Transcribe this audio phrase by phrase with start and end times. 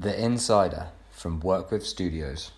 [0.00, 2.50] The Insider from Work With Studios.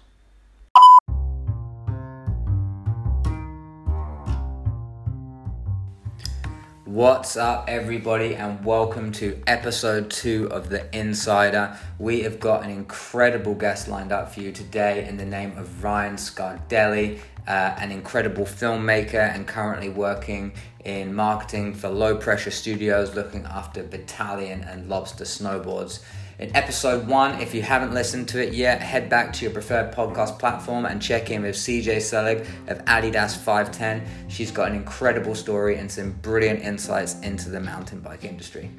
[6.85, 11.77] What's up, everybody, and welcome to episode two of The Insider.
[11.99, 15.85] We have got an incredible guest lined up for you today in the name of
[15.85, 23.15] Ryan Scardigli, uh, an incredible filmmaker and currently working in marketing for Low Pressure Studios,
[23.15, 26.03] looking after Bataleon and Lobster Snowboards
[26.39, 27.41] in episode one.
[27.41, 31.01] If you haven't listened to it yet, head back to your preferred podcast platform and
[31.01, 34.29] check in with CJ Selig of Adidas 510.
[34.29, 38.71] She's got an incredible story and some brilliant insights into the mountain bike industry.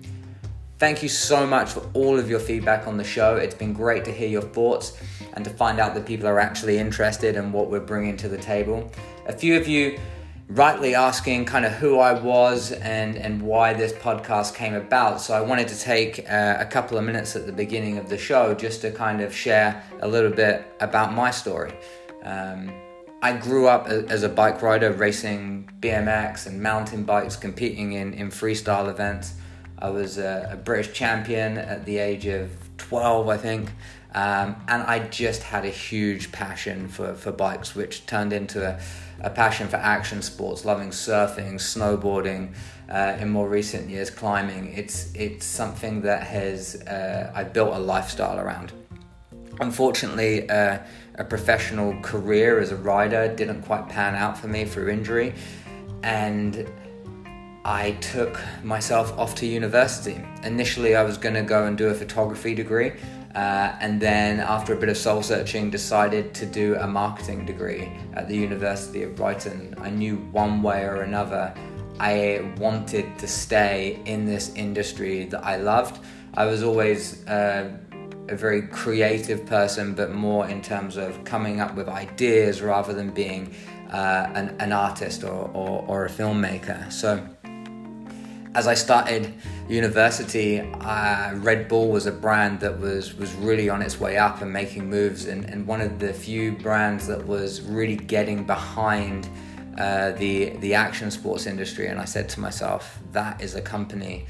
[0.80, 3.36] Thank you so much for all of your feedback on the show.
[3.36, 4.96] It's been great to hear your thoughts
[5.34, 8.38] and to find out that people are actually interested in what we're bringing to the
[8.38, 8.92] table.
[9.26, 10.00] A few of you
[10.50, 15.20] rightly asking kind of who I was and, and why this podcast came about.
[15.20, 18.18] So I wanted to take uh, a couple of minutes at the beginning of the
[18.18, 21.74] show just to kind of share a little bit about my story.
[22.24, 22.71] Um,
[23.21, 28.30] I grew up as a bike rider, racing BMX and mountain bikes, competing in, in
[28.30, 29.34] freestyle events.
[29.80, 33.71] I was a, a British champion at the age of 12, I think.
[34.14, 38.80] Um, and I just had a huge passion for, for bikes, which turned into a,
[39.21, 42.54] a passion for action sports, loving surfing, snowboarding,
[42.90, 44.74] uh, in more recent years, climbing.
[44.74, 48.74] It's, it's something that has uh, I built a lifestyle around.
[49.59, 50.79] Unfortunately, uh,
[51.15, 55.34] a professional career as a rider didn't quite pan out for me through injury,
[56.04, 56.70] and
[57.65, 60.21] I took myself off to university.
[60.43, 62.93] Initially, I was going to go and do a photography degree.
[63.38, 67.88] Uh, and then, after a bit of soul searching, decided to do a marketing degree
[68.13, 69.75] at the University of Brighton.
[69.78, 71.53] I knew one way or another
[72.00, 76.03] I wanted to stay in this industry that I loved.
[76.34, 77.78] I was always uh,
[78.28, 83.12] a very creative person, but more in terms of coming up with ideas rather than
[83.12, 83.54] being
[83.92, 86.92] uh, an, an, artist or, or, or a filmmaker.
[86.92, 87.24] So,
[88.57, 89.35] as I started
[89.69, 94.41] university, uh, Red Bull was a brand that was was really on its way up
[94.41, 99.29] and making moves, and, and one of the few brands that was really getting behind
[99.78, 101.85] uh, the the action sports industry.
[101.85, 104.25] And I said to myself, that is a company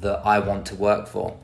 [0.00, 1.36] that I want to work for.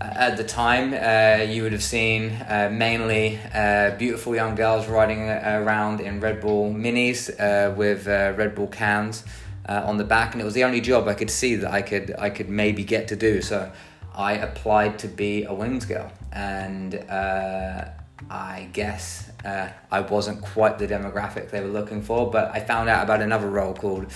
[0.00, 4.86] Uh, at the time, uh, you would have seen uh, mainly uh, beautiful young girls
[4.88, 7.28] riding around in Red Bull minis
[7.76, 9.24] with Red Bull cans
[9.68, 11.82] uh, on the back, and it was the only job I could see that I
[11.82, 13.42] could I could maybe get to do.
[13.42, 13.70] So
[14.14, 17.86] I applied to be a wings girl, and uh,
[18.30, 22.30] I guess uh, I wasn't quite the demographic they were looking for.
[22.30, 24.06] But I found out about another role called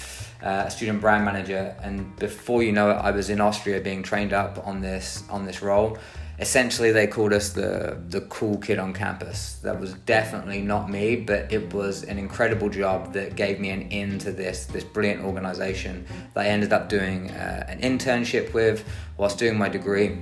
[0.43, 4.33] uh, student brand manager, and before you know it, I was in Austria being trained
[4.33, 5.99] up on this on this role
[6.41, 9.55] essentially they called us the the cool kid on campus.
[9.62, 13.83] That was definitely not me, but it was an incredible job that gave me an
[13.91, 18.84] in to this this brilliant organization that I ended up doing uh, an internship with
[19.19, 20.19] whilst doing my degree.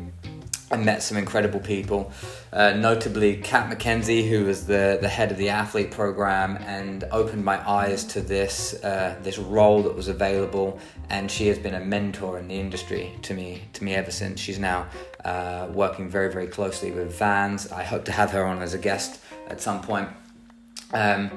[0.71, 2.13] I met some incredible people,
[2.53, 7.43] uh, notably Kat McKenzie, who was the, the head of the athlete program, and opened
[7.43, 10.79] my eyes to this uh, this role that was available.
[11.09, 14.41] And she has been a mentor in the industry to me to me ever since.
[14.41, 14.89] She's now
[15.25, 17.71] uh, working very very closely with Vans.
[17.73, 20.09] I hope to have her on as a guest at some point.
[20.93, 21.31] Um,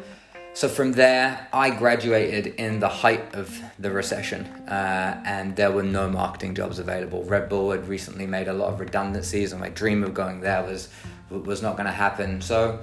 [0.53, 5.83] so from there, I graduated in the height of the recession, uh, and there were
[5.83, 7.23] no marketing jobs available.
[7.23, 10.63] Red Bull had recently made a lot of redundancies, and my dream of going there
[10.63, 10.89] was
[11.29, 12.41] was not going to happen.
[12.41, 12.81] So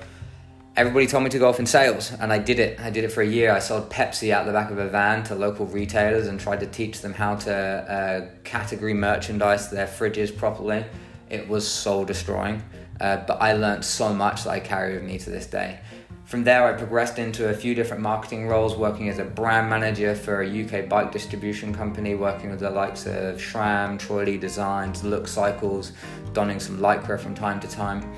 [0.79, 2.79] everybody told me to go off in sales, and I did it.
[2.79, 3.51] I did it for a year.
[3.51, 6.69] I sold Pepsi out the back of a van to local retailers and tried to
[6.69, 10.85] teach them how to uh, category merchandise their fridges properly.
[11.31, 12.63] It was soul destroying,
[13.01, 15.81] uh, but I learned so much that I carry with me to this day.
[16.27, 20.15] From there, I progressed into a few different marketing roles, working as a brand manager
[20.15, 25.03] for a UK bike distribution company, working with the likes of SRAM, Troy Lee Designs,
[25.03, 25.91] Look Cycles,
[26.35, 28.09] donning some Lycra from time to time.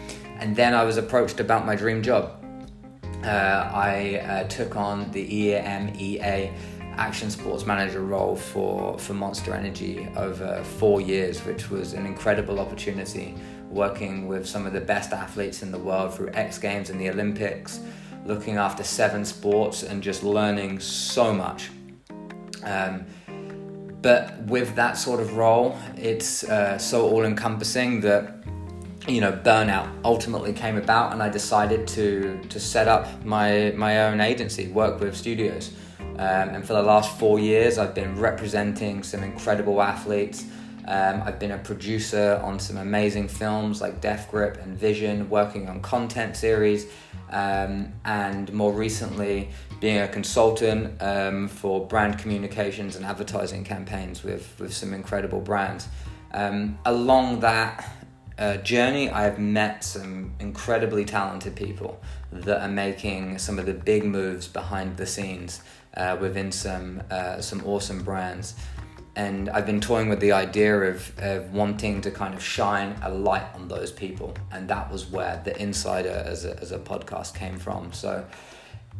[0.40, 2.39] And then I was approached about my dream job.
[3.24, 6.54] Uh, I uh, took on the EMEA
[6.96, 12.58] action sports manager role for, for Monster Energy over four years, which was an incredible
[12.58, 13.34] opportunity
[13.68, 17.10] working with some of the best athletes in the world through X Games and the
[17.10, 17.80] Olympics,
[18.24, 21.70] looking after seven sports and just learning so much.
[22.64, 23.04] Um,
[24.02, 28.42] but with that sort of role, it's uh, so all encompassing that
[29.08, 34.02] you know burnout ultimately came about, and I decided to to set up my my
[34.04, 35.72] own agency, work with studios.
[35.98, 40.44] Um, and for the last four years, I've been representing some incredible athletes
[40.86, 45.68] Um, I've been a producer on some amazing films like Death Grip and Vision, working
[45.68, 46.86] on content series,
[47.30, 49.50] um, and more recently
[49.80, 55.88] being a consultant um, for brand communications and advertising campaigns with, with some incredible brands.
[56.32, 57.88] Um, along that
[58.40, 62.00] uh, journey, I've met some incredibly talented people
[62.32, 65.60] that are making some of the big moves behind the scenes
[65.94, 68.54] uh, within some uh, some awesome brands.
[69.16, 73.10] And I've been toying with the idea of, of wanting to kind of shine a
[73.10, 74.34] light on those people.
[74.50, 77.92] And that was where the Insider as a, as a podcast came from.
[77.92, 78.24] So,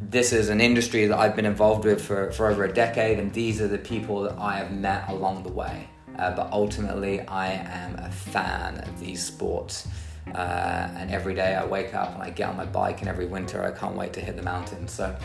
[0.03, 3.33] this is an industry that I've been involved with for, for over a decade, and
[3.33, 5.89] these are the people that I have met along the way.
[6.21, 9.89] Uh, but ultimately, I am a fan of these sports.
[10.35, 13.27] Uh, and every day I wake up and I get on my bike, and every
[13.27, 14.93] winter I can't wait to hit the mountains.
[14.93, 15.17] So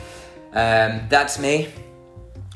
[0.54, 1.68] um, that's me.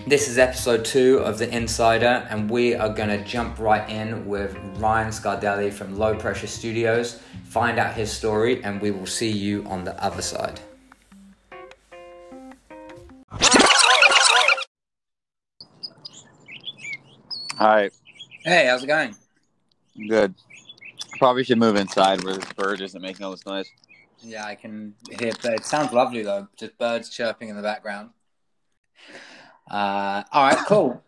[0.07, 4.25] This is episode two of The Insider, and we are going to jump right in
[4.25, 7.19] with Ryan Scardigli from Low Pressure Studios,
[7.49, 10.61] find out his story, and we will see you on the other side.
[17.57, 17.89] Hi.
[18.43, 19.15] Hey, how's it going?
[20.07, 20.33] Good.
[21.17, 23.69] Probably should move inside where this bird isn't making all this noise.
[24.21, 25.33] Yeah, I can hear.
[25.43, 28.11] It sounds lovely though, just birds chirping in the background.
[29.69, 31.03] Uh, all right, cool.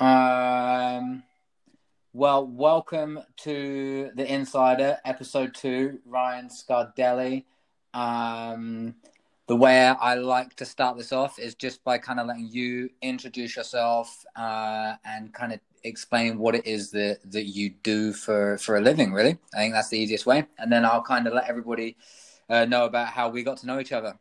[0.00, 1.22] Um,
[2.12, 6.00] well, welcome to the Insider, episode two.
[6.04, 7.44] Ryan Scardigli.
[7.94, 8.96] Um,
[9.48, 12.90] the way I like to start this off is just by kind of letting you
[13.02, 18.56] introduce yourself uh, and kind of explain what it is that that you do for
[18.58, 19.12] for a living.
[19.12, 21.96] Really, I think that's the easiest way, and then I'll kind of let everybody
[22.48, 24.18] uh, know about how we got to know each other.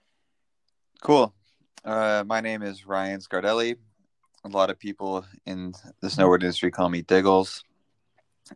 [1.02, 1.34] Cool.
[1.84, 3.76] Uh, my name is Ryan Scardigli.
[4.44, 7.64] A lot of people in the snowboard industry call me Diggles.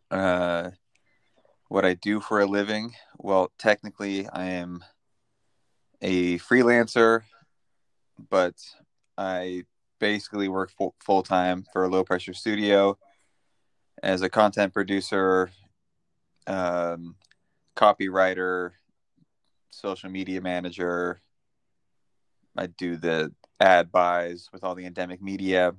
[0.09, 0.71] Uh,
[1.67, 2.93] what I do for a living?
[3.17, 4.83] Well, technically, I am
[6.05, 7.23] a freelancer,
[8.29, 8.53] but
[9.17, 9.63] I
[9.99, 12.95] basically work full time for a low pressure studio
[14.03, 15.49] as a content producer,
[16.45, 17.15] um,
[17.75, 18.73] copywriter,
[19.71, 21.19] social media manager.
[22.55, 25.73] I do the ad buys with all the endemic media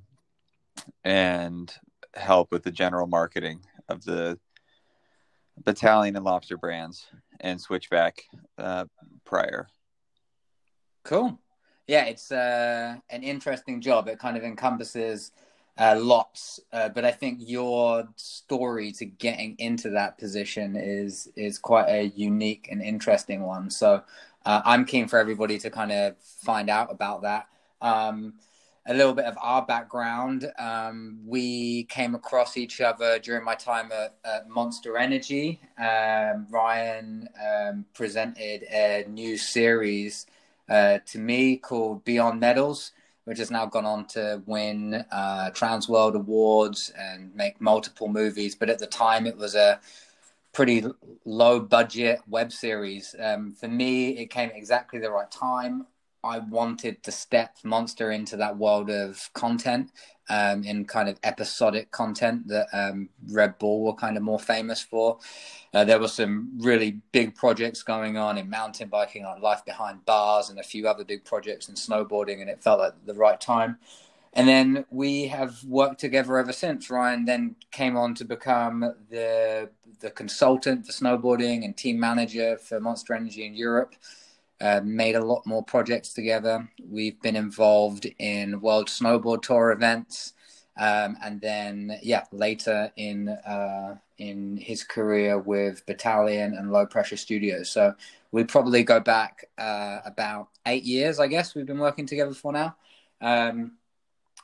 [1.05, 1.73] and
[2.15, 4.37] help with the general marketing of the
[5.63, 7.07] Bataleon and lobster brands
[7.39, 8.23] and switchback
[8.57, 8.85] uh,
[9.23, 9.69] prior.
[11.07, 11.39] Cool.
[11.87, 14.09] Yeah, it's uh, an interesting job.
[14.09, 15.31] It kind of encompasses
[15.77, 21.59] uh, lots, uh, but I think your story to getting into that position is is
[21.59, 23.69] quite a unique and interesting one.
[23.69, 24.03] So
[24.45, 27.47] uh, I'm keen for everybody to kind of find out about that.
[27.81, 28.33] Um,
[28.85, 30.51] a little bit of our background.
[30.59, 35.61] Um, we came across each other during my time at, at Monster Energy.
[35.77, 40.25] Um, Ryan um, presented a new series
[40.69, 42.91] uh, to me called Beyond Medals,
[43.25, 48.55] which has now gone on to win uh, Trans World Awards and make multiple movies.
[48.55, 49.79] But at the time, it was a
[50.53, 50.85] pretty
[51.25, 53.15] low budget web series.
[53.19, 55.87] Um, for me, it came at exactly the right time.
[56.27, 59.91] I wanted to step Monster into that world of content
[60.29, 64.81] um, in kind of episodic content that um, Red Bull were kind of more famous
[64.81, 65.19] for.
[65.73, 70.03] Uh, there were some really big projects going on in mountain biking, on Life Behind
[70.05, 73.39] Bars, and a few other big projects in snowboarding, and it felt like the right
[73.39, 73.77] time.
[74.33, 76.89] And then we have worked together ever since.
[76.89, 79.69] Ryan then came on to become the
[79.99, 83.95] the consultant for snowboarding and team manager for Monster Energy in Europe.
[84.59, 86.67] Uh, made a lot more projects together.
[86.89, 90.33] We've been involved in World Snowboard Tour events,
[90.77, 97.17] um, and then yeah, later in uh, in his career with Bataleon and Low Pressure
[97.17, 97.69] Studios.
[97.69, 97.93] So
[98.31, 101.53] we probably go back uh, about eight years, I guess.
[101.53, 102.75] We've been working together for now.
[103.21, 103.73] Um,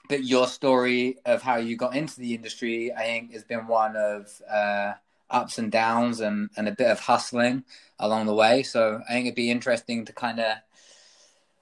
[0.10, 3.96] but your story of how you got into the industry, I think, has been one
[3.96, 4.94] of uh,
[5.34, 7.64] ups and downs and, and a bit of hustling
[8.00, 8.64] along the way.
[8.64, 10.58] So I think it'd be interesting to kind of,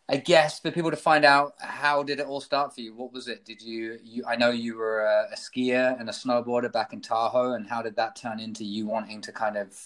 [0.09, 2.93] I guess, for people to find out how did it all start for you?
[2.93, 3.45] What was it?
[3.45, 7.01] Did you, you I know you were a, a skier and a snowboarder back in
[7.01, 9.79] Tahoe, and how did that turn into you wanting to kind of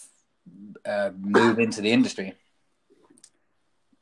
[0.86, 2.34] uh, move into the industry?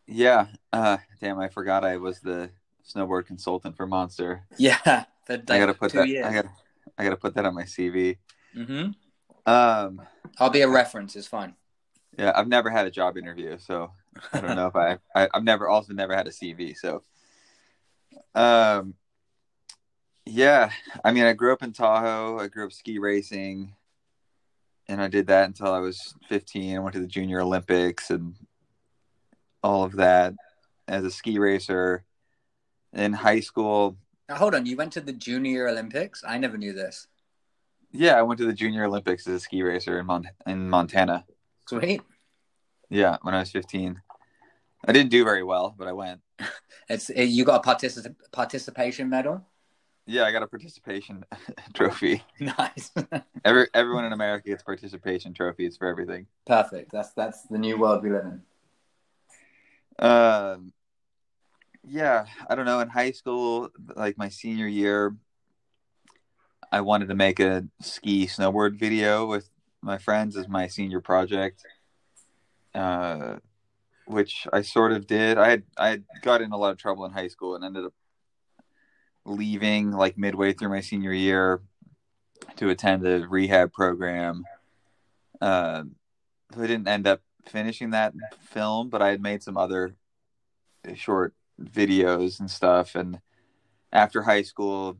[0.07, 2.49] Yeah, uh, damn, I forgot I was the
[2.87, 4.43] snowboard consultant for Monster.
[4.57, 4.77] Yeah,
[5.29, 6.07] I gotta put that.
[6.07, 6.25] Years.
[6.25, 6.49] I gotta,
[6.97, 8.17] I gotta put that on my CV.
[8.55, 8.91] Mm-hmm.
[9.45, 10.01] Um,
[10.39, 11.15] I'll be a reference.
[11.15, 11.55] It's fine.
[12.17, 13.91] Yeah, I've never had a job interview, so
[14.31, 16.75] I don't know if I, I have never also never had a CV.
[16.77, 17.03] So,
[18.35, 18.93] um,
[20.25, 20.71] yeah,
[21.03, 22.39] I mean, I grew up in Tahoe.
[22.39, 23.73] I grew up ski racing.
[24.87, 26.75] and I did that until I was 15.
[26.75, 28.35] I went to the Junior Olympics and
[29.63, 30.33] all of that
[30.87, 32.03] as a ski racer.
[32.93, 33.97] In high school,
[34.29, 36.23] Now, hold on, you went to the Junior Olympics?
[36.27, 37.07] I never knew this.
[37.93, 41.25] Yeah, I went to the Junior Olympics as a ski racer in Mon- in Montana.
[41.67, 42.01] Sweet.
[42.89, 44.01] Yeah, when I was 15.
[44.85, 46.21] I didn't do very well, but I went.
[46.89, 49.45] It's you got a particip- participation medal.
[50.05, 51.23] Yeah, I got a participation
[51.73, 52.21] trophy.
[52.39, 52.91] nice.
[53.45, 56.27] Every everyone in America gets participation trophies for everything.
[56.45, 56.91] Perfect.
[56.91, 58.41] That's that's the new world we live in.
[60.05, 60.73] Um,
[61.87, 62.81] yeah, I don't know.
[62.81, 65.15] In high school, like my senior year,
[66.73, 69.47] I wanted to make a ski snowboard video with
[69.83, 71.63] my friends as my senior project,
[72.73, 73.35] uh,
[74.07, 75.37] which I sort of did.
[75.37, 77.85] I had I had got in a lot of trouble in high school and ended
[77.85, 77.93] up
[79.23, 81.61] leaving like midway through my senior year
[82.55, 84.43] to attend a rehab program.
[85.39, 85.83] Uh,
[86.57, 89.95] I didn't end up finishing that film, but I had made some other
[90.95, 92.95] short videos and stuff.
[92.95, 93.19] And
[93.91, 94.97] after high school,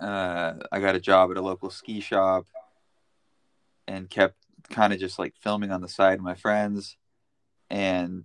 [0.00, 2.46] uh, I got a job at a local ski shop
[3.86, 4.36] and kept
[4.70, 6.96] kind of just like filming on the side with my friends.
[7.68, 8.24] And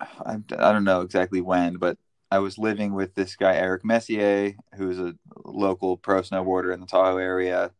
[0.00, 1.98] I, I don't know exactly when, but
[2.30, 5.14] I was living with this guy, Eric Messier, who's a
[5.44, 7.72] local pro snowboarder in the Tahoe area,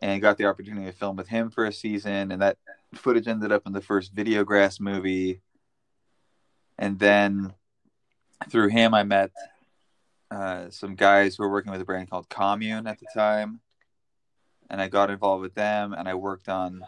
[0.00, 2.30] and got the opportunity to film with him for a season.
[2.30, 2.58] And that
[2.94, 5.40] footage ended up in the first Videograss movie.
[6.78, 7.52] And then
[8.48, 9.32] through him, I met
[10.30, 13.60] uh, some guys who were working with a brand called Commune at the time.
[14.70, 16.82] And I got involved with them and I worked on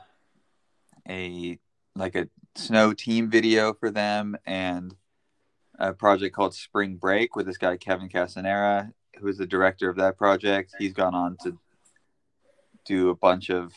[1.09, 1.59] a
[1.97, 4.94] like a snow team video for them and
[5.78, 9.97] a project called Spring Break with this guy Kevin Castanheira, who is the director of
[9.97, 10.75] that project.
[10.78, 11.59] He's gone on to
[12.85, 13.73] do a bunch of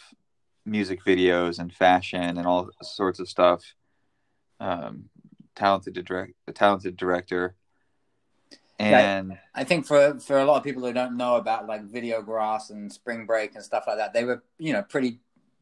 [0.65, 3.63] music videos and fashion and all sorts of stuff.
[4.59, 5.09] Um,
[5.55, 7.55] talented direct, a talented director,
[8.79, 12.69] and I think for for a lot of people who don't know about like Videograss
[12.69, 15.19] and Spring Break and stuff like that, they were you know pretty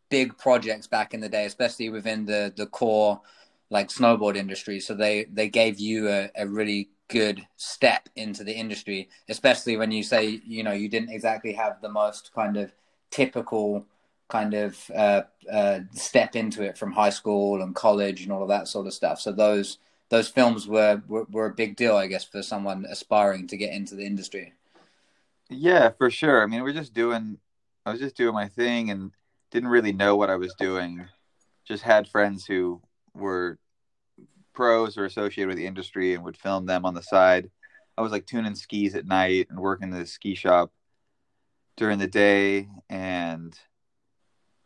[0.09, 3.21] big projects back in the day, especially within the the core
[3.69, 4.79] like snowboard industry.
[4.79, 9.91] So they they gave you a, a really good step into the industry, especially when
[9.91, 12.71] you say you know you didn't exactly have the most kind of
[13.09, 13.85] typical
[14.29, 18.47] kind of uh, uh, step into it from high school and college and all of
[18.47, 19.19] that sort of stuff.
[19.19, 19.77] So those
[20.11, 23.73] those films were, were, were a big deal, I guess, for someone aspiring to get
[23.73, 24.53] into the industry.
[25.49, 26.43] yeah, for sure.
[26.43, 27.37] I mean, we're just doing.
[27.85, 29.11] I was just doing my thing and
[29.51, 31.07] didn't really know what I was doing.
[31.65, 32.81] Just had friends who
[33.15, 33.57] were
[34.53, 37.49] pros or associated with the industry and would film them on the side.
[37.97, 40.71] I was like tuning skis at night and working the ski shop
[41.77, 42.67] during the day.
[42.89, 43.57] And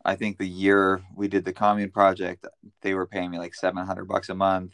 [0.04, 2.46] I think the year we did the commune project,
[2.82, 4.74] they were paying me like 700 bucks a month.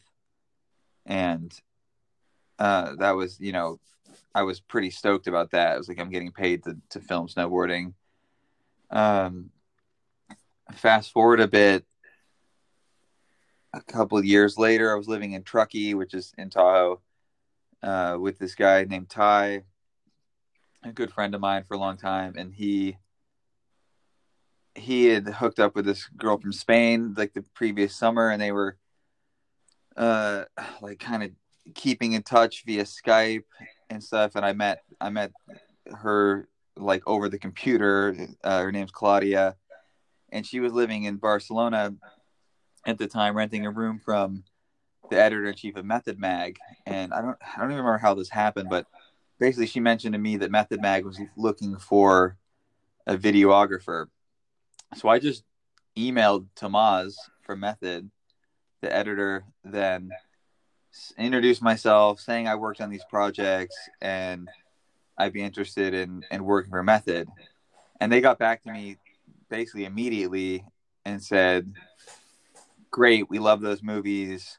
[1.05, 1.53] And
[2.59, 3.79] uh, that was, you know,
[4.33, 5.73] I was pretty stoked about that.
[5.73, 7.93] I was like, I'm getting paid to, to film snowboarding.
[8.89, 9.49] Um,
[10.73, 11.85] fast forward a bit,
[13.73, 17.01] a couple years later, I was living in Truckee, which is in Tahoe,
[17.81, 19.63] uh, with this guy named Ty,
[20.83, 22.97] a good friend of mine for a long time, and he
[24.73, 28.51] he had hooked up with this girl from Spain like the previous summer, and they
[28.51, 28.77] were
[29.97, 30.45] uh
[30.81, 31.31] like kind of
[31.75, 33.43] keeping in touch via Skype
[33.89, 34.35] and stuff.
[34.35, 35.31] And I met I met
[35.93, 38.15] her like over the computer.
[38.43, 39.55] Uh, her name's Claudia,
[40.31, 41.93] and she was living in Barcelona
[42.85, 44.43] at the time, renting a room from
[45.09, 46.57] the editor in chief of Method Mag.
[46.85, 48.87] And I don't I don't even remember how this happened, but
[49.39, 52.37] basically she mentioned to me that Method Mag was looking for
[53.05, 54.07] a videographer.
[54.95, 55.43] So I just
[55.97, 58.09] emailed Tomas from Method,
[58.81, 60.11] the editor, then
[61.17, 64.49] introduced myself, saying I worked on these projects and
[65.17, 67.27] I'd be interested in, in working for Method.
[67.99, 68.97] And they got back to me
[69.49, 70.65] basically immediately
[71.05, 71.73] and said,
[72.89, 74.57] Great, we love those movies.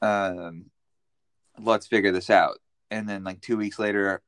[0.00, 0.66] Um,
[1.60, 2.58] let's figure this out.
[2.90, 4.22] And then, like, two weeks later,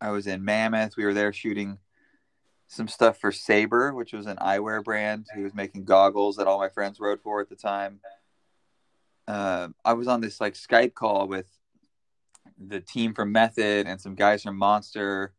[0.00, 0.96] I was in Mammoth.
[0.96, 1.78] We were there shooting
[2.66, 6.58] some stuff for Saber, which was an eyewear brand He was making goggles that all
[6.58, 8.00] my friends rode for at the time.
[9.26, 11.46] Uh, I was on this like Skype call with
[12.58, 15.32] the team from Method and some guys from Monster.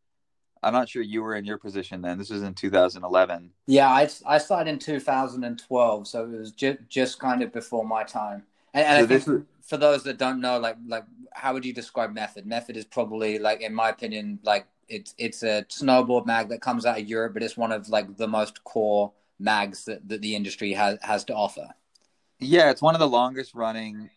[0.62, 2.18] I'm not sure you were in your position then.
[2.18, 3.50] This was in 2011.
[3.66, 8.02] Yeah, I, I started in 2012, so it was ju- just kind of before my
[8.02, 8.42] time.
[8.74, 11.64] And, and So I think was- for those that don't know, like like how would
[11.64, 12.46] you describe Method?
[12.46, 16.86] Method is probably like, in my opinion, like it's it's a snowboard mag that comes
[16.86, 20.34] out of Europe, but it's one of like the most core mags that, that the
[20.34, 21.68] industry has has to offer.
[22.38, 24.10] Yeah, it's one of the longest running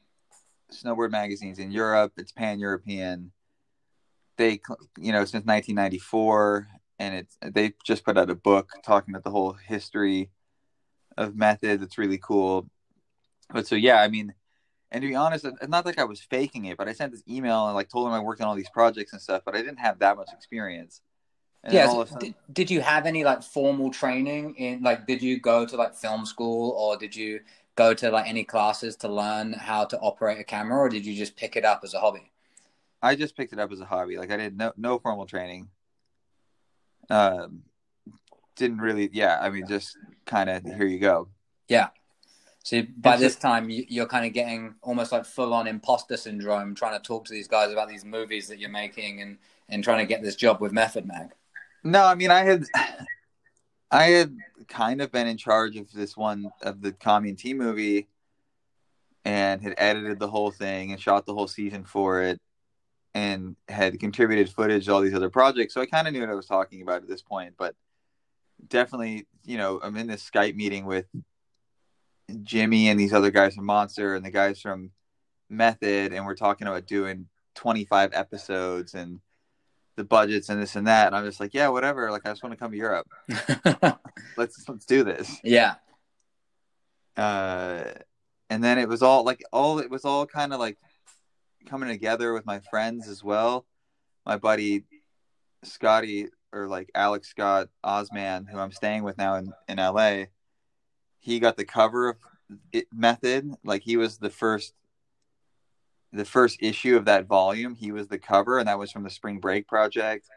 [0.71, 2.13] snowboard magazines in Europe.
[2.17, 3.31] It's pan European.
[4.37, 4.61] They,
[4.97, 6.67] you know, since 1994,
[6.99, 10.29] and it's they just put out a book talking about the whole history
[11.17, 11.81] of method.
[11.81, 12.69] It's really cool.
[13.51, 14.33] But so yeah, I mean,
[14.91, 17.23] and to be honest, it's not like I was faking it, but I sent this
[17.29, 19.59] email and like told them I worked on all these projects and stuff, but I
[19.59, 21.01] didn't have that much experience.
[21.63, 21.89] And yeah.
[21.89, 22.19] So sudden...
[22.19, 25.05] did, did you have any like formal training in like?
[25.05, 27.41] Did you go to like film school or did you
[27.75, 31.15] go to like any classes to learn how to operate a camera, or did you
[31.15, 32.31] just pick it up as a hobby?
[33.01, 34.17] I just picked it up as a hobby.
[34.17, 35.69] Like I did no no formal training.
[37.09, 37.63] Um,
[38.55, 39.09] didn't really.
[39.13, 41.29] Yeah, I mean, just kind of here you go.
[41.67, 41.89] Yeah.
[42.63, 46.99] So by this time, you're kind of getting almost like full on imposter syndrome, trying
[46.99, 49.37] to talk to these guys about these movies that you're making and
[49.69, 51.29] and trying to get this job with Method Mag.
[51.83, 52.65] No, I mean I had
[53.91, 54.37] I had
[54.67, 58.07] kind of been in charge of this one of the and T movie
[59.25, 62.39] and had edited the whole thing and shot the whole season for it
[63.15, 65.73] and had contributed footage to all these other projects.
[65.73, 67.75] So I kind of knew what I was talking about at this point, but
[68.67, 71.05] definitely, you know, I'm in this Skype meeting with
[72.43, 74.91] Jimmy and these other guys from Monster and the guys from
[75.49, 79.19] Method, and we're talking about doing 25 episodes and
[79.95, 81.07] the budgets and this and that.
[81.07, 82.11] And I'm just like, yeah, whatever.
[82.11, 83.07] Like, I just want to come to Europe.
[84.37, 85.39] let's let's do this.
[85.43, 85.75] Yeah.
[87.17, 87.83] Uh,
[88.49, 90.77] and then it was all like all it was all kind of like
[91.67, 93.65] coming together with my friends as well.
[94.25, 94.85] My buddy
[95.63, 100.25] Scotty or like Alex Scott Osman, who I'm staying with now in in LA.
[101.19, 102.17] He got the cover of
[102.71, 103.53] it method.
[103.63, 104.73] Like he was the first
[106.11, 109.09] the first issue of that volume, he was the cover, and that was from the
[109.09, 110.27] Spring Break project.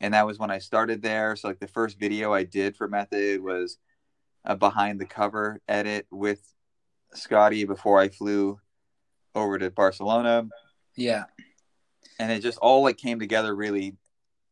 [0.00, 1.36] And that was when I started there.
[1.36, 3.78] So, like, the first video I did for Method was
[4.44, 6.40] a behind the cover edit with
[7.14, 8.58] Scotty before I flew
[9.34, 10.48] over to Barcelona.
[10.96, 11.24] Yeah.
[12.18, 13.96] And it just all like came together really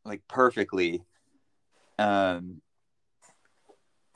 [0.05, 1.03] like perfectly.
[1.99, 2.63] Um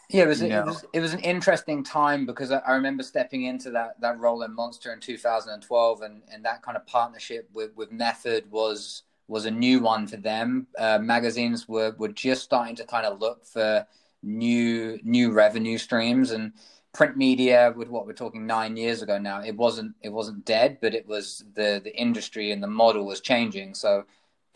[0.08, 3.44] yeah, it was, it was it was an interesting time because I, I, remember stepping
[3.44, 7.74] into that that role in Monster in 2012, and and that kind of partnership with
[7.76, 10.68] with Method was was a new one for them.
[10.78, 13.86] Uh, magazines were were just starting to kind of look for
[14.22, 16.52] new new revenue streams and
[16.92, 20.78] print media with what we're talking nine years ago now it wasn't it wasn't dead
[20.80, 24.02] but it was the the industry and the model was changing so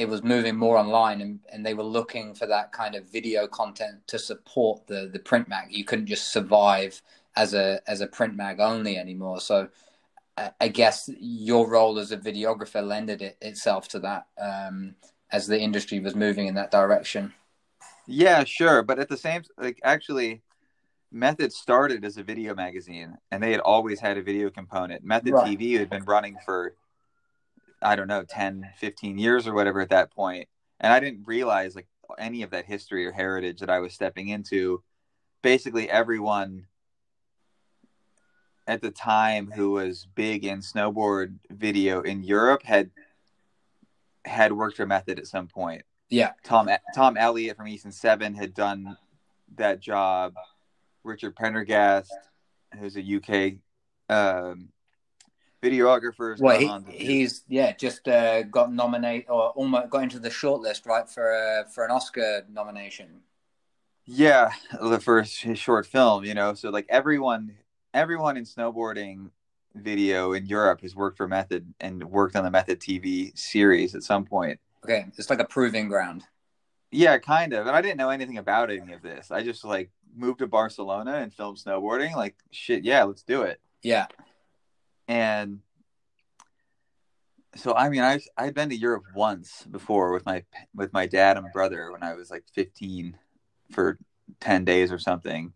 [0.01, 3.47] it was moving more online and, and they were looking for that kind of video
[3.47, 5.67] content to support the the print mag.
[5.71, 7.03] You couldn't just survive
[7.37, 9.41] as a as a print mag only anymore.
[9.41, 9.69] So
[10.59, 14.95] i guess your role as a videographer lended it, itself to that um,
[15.31, 17.35] as the industry was moving in that direction.
[18.07, 18.83] Yeah sure.
[18.83, 20.41] But at the same like actually
[21.13, 25.05] method started as a video magazine and they had always had a video component.
[25.05, 25.59] Method right.
[25.59, 26.73] tv had been running for
[27.83, 30.49] I don't know, 10, 15 years or whatever at that point.
[30.81, 31.87] And I didn't realize like
[32.19, 34.83] any of that history or heritage that I was stepping into.
[35.43, 36.67] Basically, everyone
[38.67, 42.91] at the time who was big in snowboard video in Europe had
[44.25, 45.83] had worked for Method at some point.
[46.09, 46.33] Yeah.
[46.45, 48.97] Tom Tom Elliott from Isenseven had done
[49.57, 50.35] that job.
[51.03, 52.13] Richard Prendergast,
[52.79, 53.55] who's a UK
[54.11, 54.69] um,
[55.63, 56.41] videographers.
[56.41, 61.09] Well, he, he's yeah, just uh, got nominated or almost got into the shortlist, right,
[61.09, 63.21] for uh, for an Oscar nomination.
[64.07, 66.55] Yeah, the first his short film, you know.
[66.55, 67.57] So like everyone,
[67.95, 69.31] everyone in snowboarding
[69.75, 74.03] video in Europe has worked for Method and worked on the Method TV series at
[74.03, 74.59] some point.
[74.85, 76.25] Okay, it's like a proving ground.
[76.91, 77.67] Yeah, kind of.
[77.67, 79.31] And I didn't know anything about any of this.
[79.31, 82.17] I just like moved to Barcelona and filmed snowboarding.
[82.17, 83.61] Like shit, yeah, let's do it.
[83.83, 84.07] Yeah
[85.11, 85.59] and
[87.57, 91.37] so I mean I I'd been to Europe once before with my with my dad
[91.37, 93.19] and brother when I was like 15
[93.73, 93.99] for
[94.39, 95.53] 10 days or something.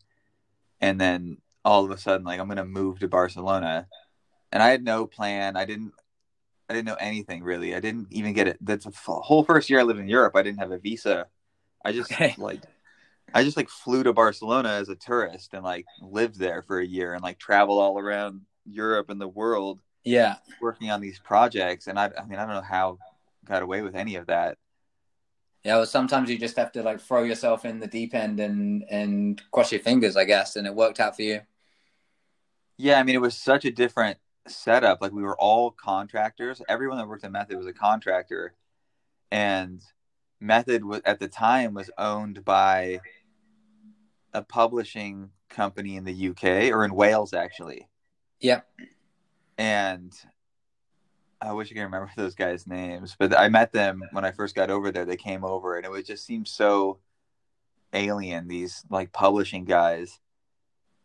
[0.80, 3.86] And then all of a sudden like I'm going to move to Barcelona.
[4.50, 5.56] And I had no plan.
[5.56, 5.92] I didn't
[6.68, 7.76] I didn't know anything really.
[7.76, 8.58] I didn't even get it.
[8.60, 11.28] That's a whole first year I lived in Europe I didn't have a visa.
[11.84, 12.34] I just okay.
[12.38, 12.64] like
[13.32, 16.86] I just like flew to Barcelona as a tourist and like lived there for a
[16.86, 19.81] year and like traveled all around Europe and the world.
[20.05, 22.98] Yeah, working on these projects, and I, I mean, I don't know how
[23.44, 24.59] got away with any of that.
[25.64, 28.85] Yeah, well, sometimes you just have to like throw yourself in the deep end and
[28.90, 31.40] and cross your fingers, I guess, and it worked out for you.
[32.77, 35.00] Yeah, I mean, it was such a different setup.
[35.00, 36.61] Like we were all contractors.
[36.68, 38.55] Everyone that worked at Method was a contractor,
[39.31, 39.81] and
[40.38, 43.00] Method was at the time was owned by
[44.35, 47.88] a publishing company in the UK or in Wales actually.
[48.44, 48.68] Yep.
[49.57, 50.12] And
[51.40, 54.54] I wish I could remember those guys' names, but I met them when I first
[54.54, 55.07] got over there.
[55.07, 56.98] They came over and it would just seem so
[57.94, 60.20] alien, these like publishing guys.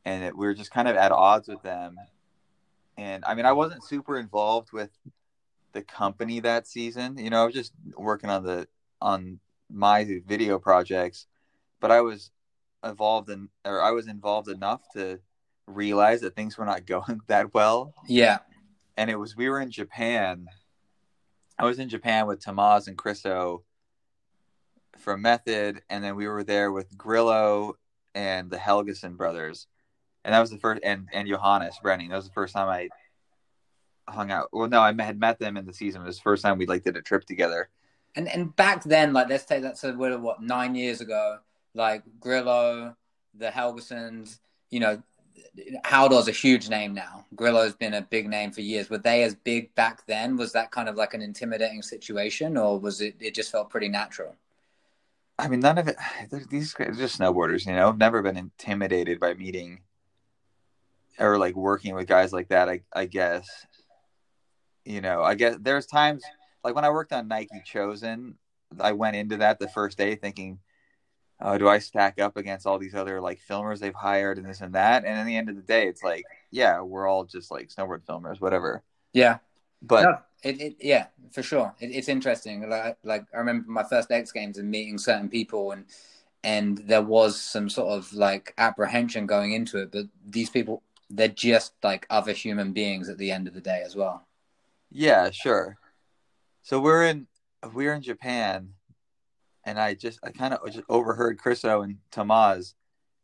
[0.03, 1.95] And it, we were just kind of at odds with them.
[2.97, 4.89] And I mean, I wasn't super involved with
[5.71, 7.17] the company that season.
[7.17, 8.67] You know, I was just working on the
[9.01, 9.39] on
[9.71, 11.25] my video projects,
[11.79, 12.31] but I was
[12.83, 15.21] involved in or I was involved enough to
[15.69, 17.93] realize that things were not going that well.
[18.07, 18.39] Yeah.
[18.97, 20.47] And it was we were in Japan.
[21.57, 23.63] I was in Japan with Tamaz and Chriso
[24.97, 27.77] from Method, and then we were there with Grillo
[28.15, 29.67] and the Helgason brothers.
[30.23, 32.09] And that was the first and and Johannes Brenning.
[32.09, 32.89] That was the first time I
[34.11, 34.49] hung out.
[34.51, 36.01] Well, no, I had met them in the season.
[36.01, 37.69] It was the first time we like did a trip together.
[38.15, 41.39] And and back then, like let's take that to what, what nine years ago,
[41.73, 42.95] like Grillo,
[43.33, 45.01] the Helgasons, you know,
[45.85, 47.25] Halldor's a huge name now.
[47.35, 48.89] Grillo's been a big name for years.
[48.89, 50.37] Were they as big back then?
[50.37, 53.15] Was that kind of like an intimidating situation, or was it?
[53.19, 54.35] It just felt pretty natural.
[55.37, 55.95] I mean, none of it.
[56.49, 57.87] These guys are just snowboarders, you know.
[57.87, 59.79] I've never been intimidated by meeting
[61.19, 62.69] or like working with guys like that.
[62.69, 63.47] I I guess,
[64.85, 66.23] you know, I guess there's times
[66.63, 68.37] like when I worked on Nike Chosen,
[68.79, 70.59] I went into that the first day thinking,
[71.41, 74.61] oh, do I stack up against all these other like filmers they've hired and this
[74.61, 75.05] and that?
[75.05, 78.03] And in the end of the day, it's like, yeah, we're all just like snowboard
[78.05, 78.83] filmers, whatever.
[79.13, 79.39] Yeah.
[79.81, 81.73] But no, it, it, yeah, for sure.
[81.79, 82.69] It, it's interesting.
[82.69, 85.85] Like, like I remember my first X Games and meeting certain people, and
[86.43, 89.91] and there was some sort of like apprehension going into it.
[89.91, 93.81] But these people, they're just like other human beings at the end of the day
[93.85, 94.27] as well.
[94.91, 95.77] Yeah, sure.
[96.63, 97.27] So we're in
[97.73, 98.73] we're in Japan,
[99.65, 102.73] and I just I kind of just overheard Chriso and Tamaz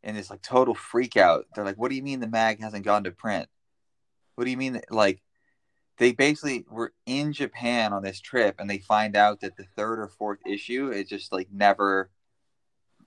[0.02, 1.46] in this like total freak out.
[1.54, 3.48] They're like, "What do you mean the mag hasn't gone to print?
[4.34, 5.22] What do you mean that, like?"
[5.98, 9.98] They basically were in Japan on this trip, and they find out that the third
[9.98, 12.10] or fourth issue is just like never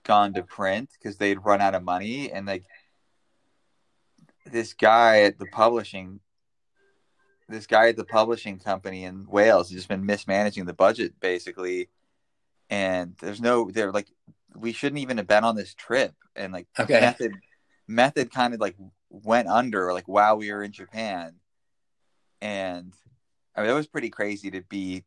[0.02, 2.64] gone to print because they'd run out of money, and like
[4.46, 6.20] this guy at the publishing
[7.48, 11.88] this guy at the publishing company in Wales has just been mismanaging the budget basically.
[12.70, 14.08] And there's no, they're like,
[14.54, 16.14] we shouldn't even have been on this trip.
[16.34, 17.00] And like, okay.
[17.00, 17.32] method,
[17.86, 18.76] method kind of like
[19.10, 21.34] went under, like, while we were in Japan.
[22.40, 22.94] And
[23.54, 25.04] I mean, it was pretty crazy to be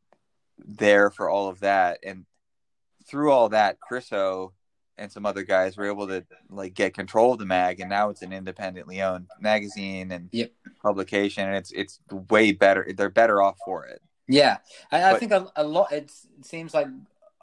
[0.57, 1.99] there for all of that.
[2.03, 2.25] And
[3.05, 4.51] through all that, Chriso
[4.97, 8.09] and some other guys were able to like get control of the mag and now
[8.09, 10.51] it's an independently owned magazine and yep.
[10.81, 11.99] publication and it's it's
[12.29, 14.57] way better they're better off for it yeah
[14.91, 16.87] i, I think a, a lot it seems like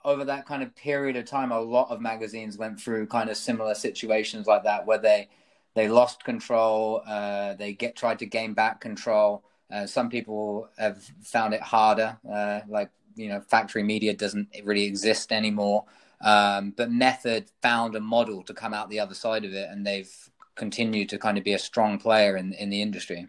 [0.04, 3.36] over that kind of period of time a lot of magazines went through kind of
[3.36, 5.28] similar situations like that where they
[5.74, 11.02] they lost control uh, they get tried to gain back control uh, some people have
[11.22, 15.84] found it harder uh, like you know factory media doesn't really exist anymore
[16.22, 19.86] um, but Method found a model to come out the other side of it, and
[19.86, 20.12] they've
[20.54, 23.28] continued to kind of be a strong player in in the industry.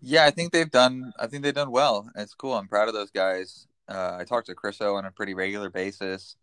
[0.00, 1.12] Yeah, I think they've done.
[1.18, 2.10] I think they've done well.
[2.16, 2.54] It's cool.
[2.54, 3.68] I'm proud of those guys.
[3.90, 6.36] Uh, I talk to Chriso on a pretty regular basis.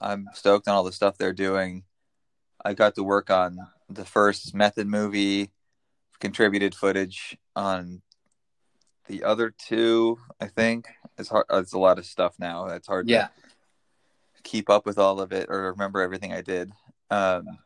[0.00, 1.82] I'm stoked on all the stuff they're doing.
[2.64, 5.50] I got to work on the first Method movie,
[6.20, 8.02] contributed footage on
[9.08, 10.18] the other two.
[10.40, 10.86] I think
[11.18, 11.46] it's hard.
[11.50, 12.66] It's a lot of stuff now.
[12.66, 13.08] It's hard.
[13.08, 13.26] Yeah.
[13.26, 13.30] To,
[14.44, 16.72] keep up with all of it or remember everything I did.
[17.10, 17.58] Um,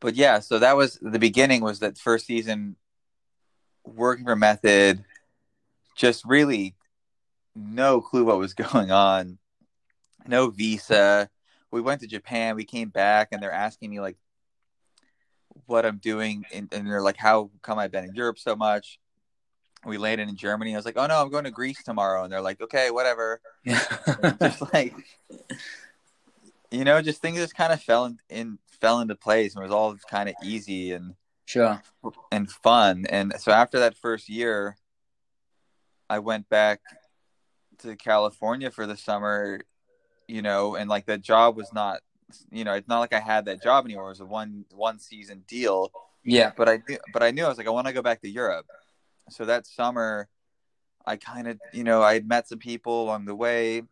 [0.00, 1.62] but yeah, so that was the beginning.
[1.62, 2.76] Was that first season
[3.84, 5.04] working for Method?
[5.96, 6.74] Just really
[7.58, 9.38] no clue what was going on.
[10.26, 11.30] No visa.
[11.70, 12.56] We went to Japan.
[12.56, 14.16] We came back, and they're asking me like
[15.66, 18.98] what I'm doing, and, and they're like, "How come I've been in Europe so much?"
[19.84, 20.74] we landed in Germany.
[20.74, 23.40] I was like, "Oh no, I'm going to Greece tomorrow," and they're like, "Okay, whatever."
[23.66, 24.94] just like,
[26.70, 29.66] you know, just things just kind of fell in, in fell into place and it
[29.66, 31.14] was all kind of easy and
[31.46, 31.82] sure
[32.30, 33.06] and fun.
[33.08, 34.76] And so after that first year,
[36.08, 36.80] I went back
[37.80, 39.60] to California for the summer,
[40.26, 42.00] you know, and like that job was not,
[42.50, 44.06] you know, it's not like I had that job anymore.
[44.06, 45.90] It was a one one season deal.
[46.24, 48.20] Yeah, but I knew, but I knew I was like, I want to go back
[48.22, 48.66] to Europe
[49.30, 50.28] so that summer
[51.06, 53.82] i kind of you know i had met some people along the way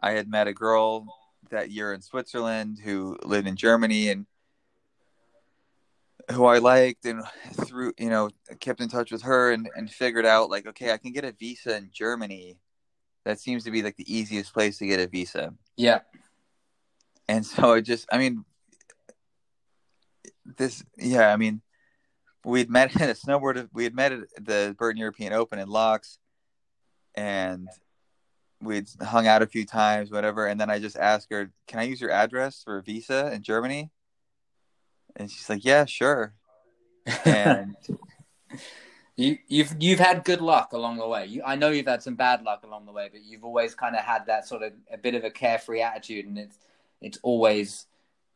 [0.00, 1.06] i had met a girl
[1.50, 4.26] that year in switzerland who lived in germany and
[6.32, 7.22] who i liked and
[7.66, 10.96] through you know kept in touch with her and, and figured out like okay i
[10.96, 12.58] can get a visa in germany
[13.26, 15.52] that seems to be like the easiest place to get a visa.
[15.76, 15.98] Yeah.
[17.28, 18.44] And so I just, I mean,
[20.56, 21.60] this, yeah, I mean,
[22.44, 26.18] we'd met at a snowboard, we had met at the Burton European Open in Laax
[27.16, 27.68] and
[28.62, 30.46] we'd hung out a few times, whatever.
[30.46, 33.42] And then I just asked her, "Can I use your address for a visa in
[33.42, 33.90] Germany?"
[35.16, 36.34] And she's like, "Yeah, sure."
[37.24, 37.74] And
[39.16, 41.26] you, you've you've had good luck along the way.
[41.26, 43.96] You, I know you've had some bad luck along the way, but you've always kind
[43.96, 46.58] of had that sort of a bit of a carefree attitude, and it's
[47.00, 47.86] it's always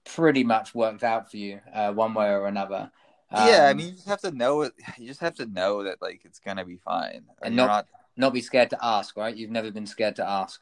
[0.05, 2.91] pretty much worked out for you uh, one way or another.
[3.31, 4.73] Um, yeah, I mean, you just have to know it.
[4.99, 8.33] You just have to know that like it's gonna be fine, And You're not- not
[8.35, 9.35] be scared to ask, right?
[9.35, 10.61] You've never been scared to ask.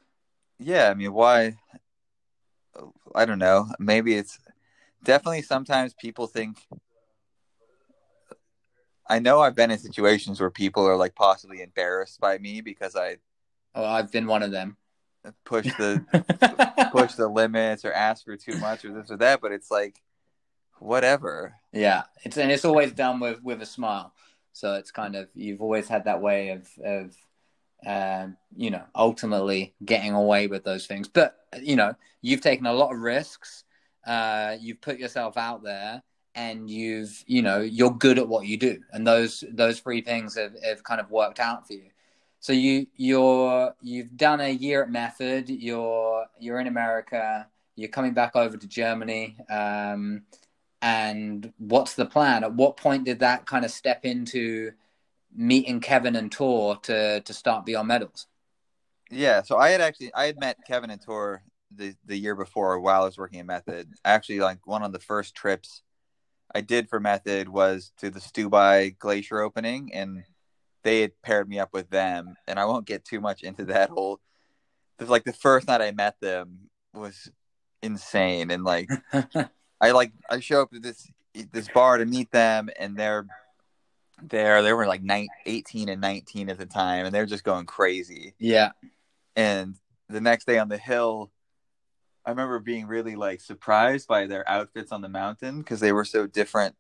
[0.61, 1.57] yeah i mean why
[3.15, 4.39] i don't know maybe it's
[5.05, 6.67] definitely sometimes people think
[9.09, 12.97] i know i've been in situations where people are like possibly embarrassed by me because
[12.97, 13.17] i
[13.75, 14.77] Oh, I've been one of them.
[15.45, 16.05] push the
[16.91, 20.01] push the limits or ask for too much or this or that but it's like
[20.79, 24.13] whatever Yeah, it's and it's always done with with a smile.
[24.53, 27.17] So it's kind of you've always had that way of of
[27.87, 31.09] um, you know ultimately getting away with those things.
[31.09, 33.65] But you know you've taken a lot of risks.
[34.07, 36.03] Uh, you've put yourself out there,
[36.35, 40.37] and you've you know you're good at what you do, and those those three things
[40.37, 41.91] have, have kind of worked out for you.
[42.41, 45.49] So you you're you've done a year at Method.
[45.49, 47.47] You're you're in America.
[47.77, 49.37] You're coming back over to Germany.
[49.51, 50.23] Um,
[50.81, 52.45] and what's the plan?
[52.45, 54.73] At what point did that kind of step into
[55.35, 58.27] meeting Kevin and Tor to to start Beyond Medals?
[59.11, 61.43] Yeah, so I had actually I had met Kevin and Tor
[61.75, 63.93] the the year before while I was working at Method.
[64.05, 65.83] Actually, like one of the first trips
[66.55, 70.25] I did for Method was to the Stubai Glacier opening, and
[70.83, 72.37] they had paired me up with them.
[72.47, 74.21] And I won't get too much into that whole.
[75.01, 77.31] Like the first night I met them was
[77.83, 78.89] insane, and like
[79.81, 81.11] I like I show up to this
[81.53, 83.27] this bar to meet them, and they're
[84.23, 84.63] there.
[84.63, 88.35] They were like nine, 18 and nineteen at the time, and they're just going crazy
[88.39, 88.73] yeah,
[89.37, 89.77] and
[90.09, 91.31] the next day on the hill
[92.29, 96.05] i remember being really like surprised by their outfits on the mountain because they were
[96.05, 96.75] so different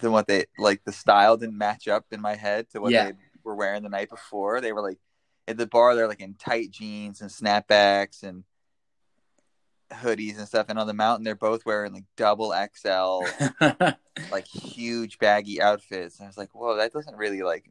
[0.00, 3.04] than what they like the style didn't match up in my head to what Yeah.
[3.04, 3.12] they
[3.44, 4.60] were wearing the night before.
[4.60, 4.98] They were like
[5.46, 8.42] at the bar they're like in tight jeans and snapbacks and
[9.92, 13.22] hoodies and stuff and on the mountain they're both wearing like double xl
[14.32, 17.70] like huge baggy outfits and i was like whoa that doesn't really like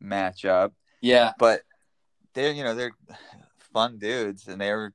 [0.00, 0.74] match up.
[1.00, 1.62] Yeah, but
[2.34, 2.92] they're you know they're
[3.72, 4.92] fun dudes and they were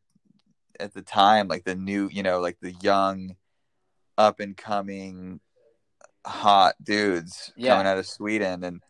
[0.80, 3.36] at the time like the new you know like the young
[4.18, 5.40] up and coming
[6.26, 7.72] hot dudes Yeah.
[7.72, 8.82] coming out of sweden and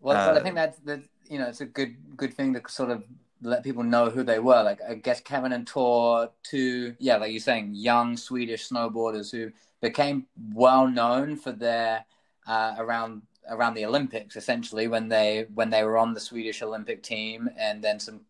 [0.00, 2.60] Well, well, I Uh, think that's the You know, it's a good good thing to
[2.68, 3.04] sort of
[3.42, 4.62] let people know who they were.
[4.62, 9.50] Like I guess Kevin and Tor, two yeah, like you're saying, young Swedish snowboarders who
[9.80, 12.04] became well known for their
[12.46, 17.02] uh, around around the Olympics, essentially when they when they were on the Swedish Olympic
[17.02, 18.20] team, and then some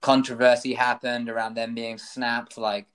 [0.00, 2.86] controversy happened around them being snapped, like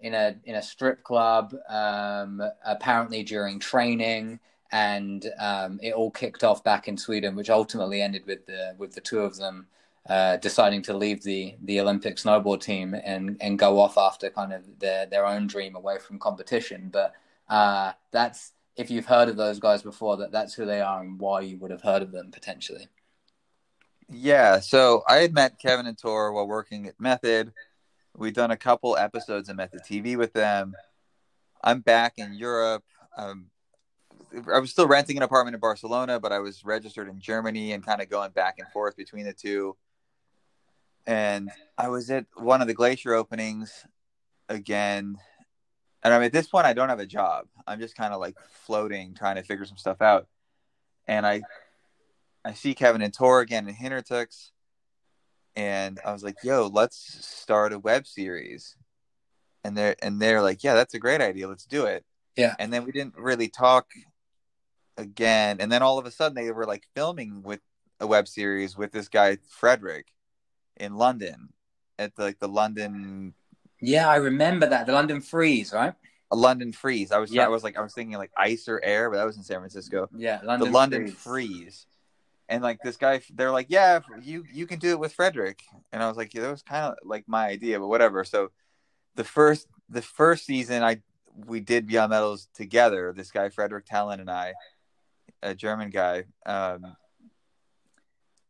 [0.00, 4.40] in a in a strip club, um, apparently during training
[4.72, 8.94] and um, it all kicked off back in Sweden, which ultimately ended with the with
[8.94, 9.66] the two of them
[10.08, 14.52] uh, deciding to leave the the Olympic snowboard team and and go off after kind
[14.52, 16.90] of their their own dream away from competition.
[16.92, 17.14] But
[17.48, 21.18] uh, that's if you've heard of those guys before, that that's who they are and
[21.18, 22.88] why you would have heard of them potentially.
[24.08, 27.52] Yeah so i had met kevin and tor while working at method
[28.16, 30.74] we'd done a couple episodes of method tv with them
[31.62, 32.84] i'm back in europe
[33.16, 33.46] um,
[34.52, 37.84] i was still renting an apartment in barcelona but i was registered in germany and
[37.84, 39.76] kind of going back and forth between the two
[41.06, 43.84] and I was at one of the glacier openings
[44.48, 45.16] again.
[46.02, 47.46] And I'm at this point, I don't have a job.
[47.66, 50.26] I'm just kind of like floating, trying to figure some stuff out.
[51.06, 51.42] And I,
[52.46, 54.52] I see Kevin and Tor again in Hintertux,
[55.56, 58.76] and I was like, "Yo, let's start a web series."
[59.64, 61.48] And they're and they're like, "Yeah, that's a great idea.
[61.48, 62.04] Let's do it."
[62.36, 62.54] Yeah.
[62.60, 63.88] And then we didn't really talk
[64.96, 65.56] again.
[65.58, 67.60] And then all of a sudden, they were like filming with
[67.98, 70.06] a web series with this guy Frederick
[70.76, 71.48] in London
[71.98, 73.34] at the, like the London
[73.80, 75.94] Yeah, I remember that the London Freeze, right?
[76.30, 77.10] a London Freeze.
[77.10, 77.46] I was Yeah.
[77.46, 80.08] I was like I was thinking like Icer Air, but that was in San Francisco.
[80.14, 81.16] Yeah, London the London Freeze.
[81.16, 81.86] Freeze.
[82.48, 85.62] And like this guy, they're like, yeah, you you can do it with Frederick.
[85.92, 88.24] And I was like, yeah, that was kind of like my idea, but whatever.
[88.24, 88.50] So
[89.16, 91.02] the first the first season, I
[91.34, 93.12] we did Beyond Medals together.
[93.14, 94.54] This guy Frederick Talon and I,
[95.42, 96.96] a German guy, um,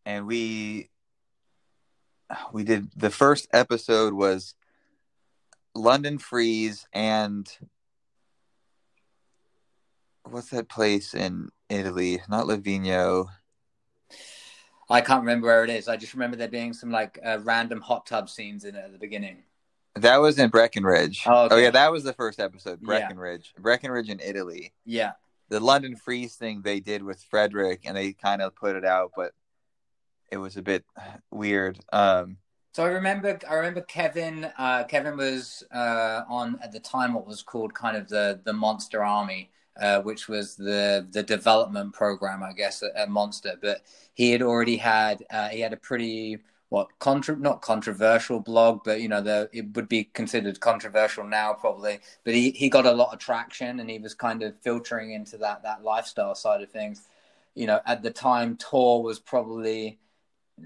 [0.05, 0.91] and we
[2.53, 4.55] we did the first episode was
[5.75, 7.51] London Freeze and
[10.25, 12.21] what's that place in Italy?
[12.29, 13.29] Not Livigno.
[14.89, 15.89] I can't remember where it is.
[15.89, 18.93] I just remember there being some like uh, random hot tub scenes in it at
[18.93, 19.43] the beginning.
[19.97, 21.23] That was in Breckenridge.
[21.27, 21.55] Oh, okay.
[21.55, 22.81] oh yeah, that was the first episode.
[22.83, 22.87] Yeah.
[22.87, 24.75] Breckenridge, Breckenridge in Italy.
[24.85, 25.13] Yeah,
[25.49, 29.13] The London Freeze thing they did with Frederick, and they kind of put it out,
[29.17, 29.33] but
[30.31, 30.85] it was a bit
[31.31, 31.79] weird.
[31.93, 32.37] Um,
[32.73, 34.51] So I remember, I remember Kevin.
[34.59, 38.53] Uh, Kevin was uh, on at the time what was called kind of the the
[38.53, 43.55] Monster Army, uh, which was the the development program, I guess, at, at Monster.
[43.61, 43.83] But
[44.15, 49.01] he had already had uh, he had a pretty what contra not controversial blog, but
[49.01, 52.01] you know the it would be considered controversial now probably.
[52.25, 55.39] But he he got a lot of traction, and he was kind of filtering into
[55.39, 57.03] that that lifestyle side of things.
[57.55, 59.99] You know, at the time, Tor was probably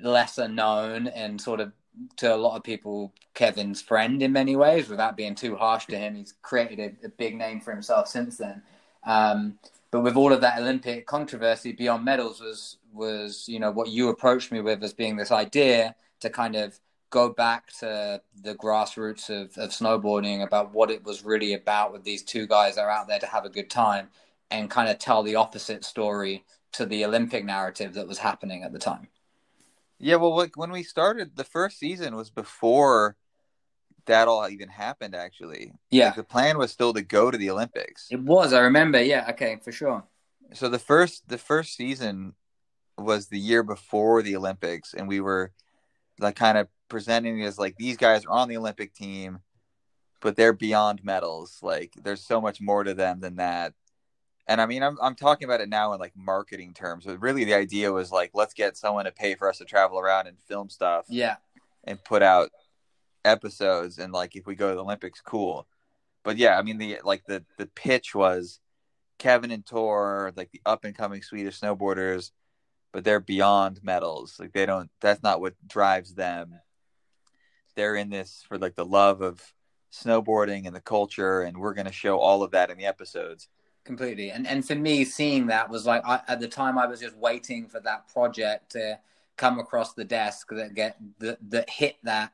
[0.03, 1.73] lesser known and sort of
[2.17, 5.99] to a lot of people Kevin's friend in many ways without being too harsh to
[5.99, 6.15] him.
[6.15, 8.63] He's created a, a big name for himself since then.
[9.05, 9.59] Um,
[9.91, 14.09] but with all of that Olympic controversy, Beyond Medals was was you know what you
[14.09, 16.79] approached me with as being this idea to kind of
[17.11, 22.05] go back to the grassroots of, of snowboarding about what it was really about with
[22.05, 24.09] these two guys that are out there to have a good time
[24.51, 28.73] and kind of tell the opposite story to the Olympic narrative that was happening at
[28.73, 29.09] the time.
[29.99, 33.17] yeah, well, like, when we started, the first season was before
[34.11, 35.15] that all even happened.
[35.15, 36.07] Actually, Yeah.
[36.07, 38.09] Like, the plan was still to go to the Olympics.
[38.11, 39.01] It was, I remember.
[39.03, 40.05] Yeah, okay, for sure.
[40.53, 42.35] so the first the first season
[42.99, 45.53] was the year before the Olympics, and we were
[46.19, 49.39] like kind of presenting as like these guys are on the Olympic team,
[50.21, 51.59] but they're beyond medals.
[51.63, 53.73] Like there's so much more to them than that.
[54.47, 57.45] And I mean, I'm I'm talking about it now in like marketing terms, but really
[57.45, 60.37] the idea was like let's get someone to pay for us to travel around and
[60.49, 61.37] film stuff Yeah,
[61.85, 62.51] and put out
[63.25, 65.67] episodes and like if we go to the Olympics, cool.
[66.23, 68.61] But yeah, I mean the like the the pitch was
[69.19, 72.33] Kevin and Tor, like the up and coming Swedish snowboarders,
[72.93, 74.37] but they're beyond medals.
[74.41, 76.61] Like they don't that's not what drives them.
[77.77, 79.41] They're in this for like the love of
[79.93, 83.49] snowboarding and the culture and we're gonna show all of that in the episodes.
[83.85, 84.31] completely.
[84.31, 87.17] And and for me, seeing that was like I, at the time I was just
[87.17, 88.99] waiting for that project to
[89.37, 92.33] come across the desk that get that that hit that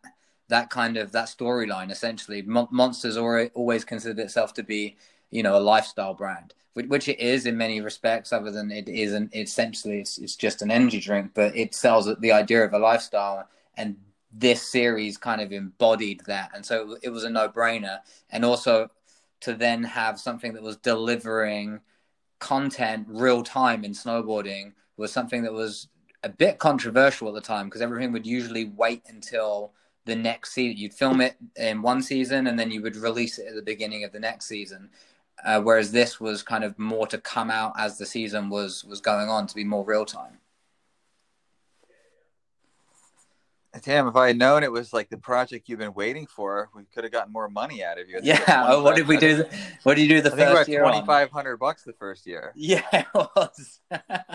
[0.48, 1.90] that kind of that storyline.
[1.90, 4.96] Essentially, Mon- Monsters already, always considered itself to be
[5.30, 8.32] you know a lifestyle brand, which, which it is in many respects.
[8.32, 12.32] Other than it isn't essentially it's, it's just an energy drink, but it sells the
[12.32, 13.96] idea of a lifestyle and.
[14.38, 18.00] This series kind of embodied that, and so it was a no-brainer.
[18.28, 18.90] And also,
[19.40, 21.80] to then have something that was delivering
[22.38, 25.88] content real time in snowboarding was something that was
[26.22, 29.72] a bit controversial at the time because everything would usually wait until
[30.06, 30.78] the next season.
[30.78, 34.04] You'd film it in one season and then you would release it at the beginning
[34.04, 34.88] of the next season.
[35.44, 39.00] Uh, whereas this was kind of more to come out as the season was was
[39.02, 40.38] going on to be more real time.
[43.84, 46.84] Damn, if I had known it was like the project you've been waiting for, we
[46.94, 48.20] could have gotten more money out of you.
[48.22, 48.42] Yeah.
[48.48, 49.36] Oh, what did we do?
[49.36, 49.50] The,
[49.82, 50.82] what did you do the I first year?
[50.82, 52.52] twenty five hundred bucks the first year.
[52.56, 53.80] Yeah, it was.
[53.90, 54.26] but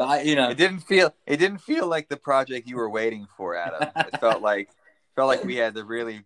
[0.00, 3.26] I, you know, It didn't feel it didn't feel like the project you were waiting
[3.36, 3.90] for, Adam.
[3.96, 4.70] It felt like
[5.14, 6.24] felt like we had to really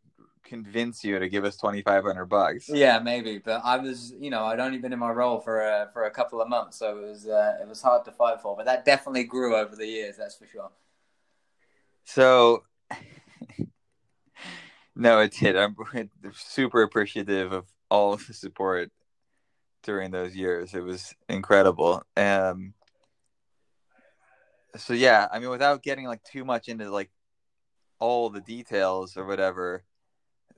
[0.49, 2.69] convince you to give us twenty five hundred bucks.
[2.69, 5.91] Yeah, maybe, but I was, you know, I'd only been in my role for a,
[5.93, 8.57] for a couple of months, so it was uh, it was hard to fight for.
[8.57, 10.71] But that definitely grew over the years, that's for sure.
[12.05, 12.65] So
[14.97, 15.57] no, it did.
[15.57, 15.77] I'm
[16.33, 18.91] super appreciative of all of the support
[19.83, 20.75] during those years.
[20.75, 22.03] It was incredible.
[22.17, 22.75] Um
[24.77, 27.11] so yeah, I mean without getting like too much into like
[27.99, 29.85] all the details or whatever,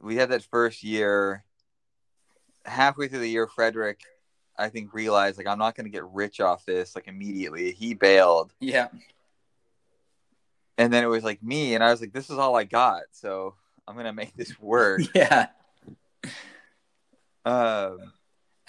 [0.00, 1.44] we had that first year
[2.64, 4.00] halfway through the year Frederick
[4.58, 7.72] I think realized like I'm not going to get rich off this like immediately.
[7.72, 8.88] He bailed Yeah,
[10.76, 13.02] and then it was like me and I was like this is all I got.
[13.12, 13.54] So
[13.88, 15.00] I'm going to make this work.
[15.14, 15.46] yeah.
[17.46, 18.12] um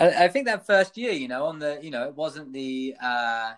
[0.01, 2.95] I, I think that first year, you know, on the, you know, it wasn't the,
[3.01, 3.53] uh,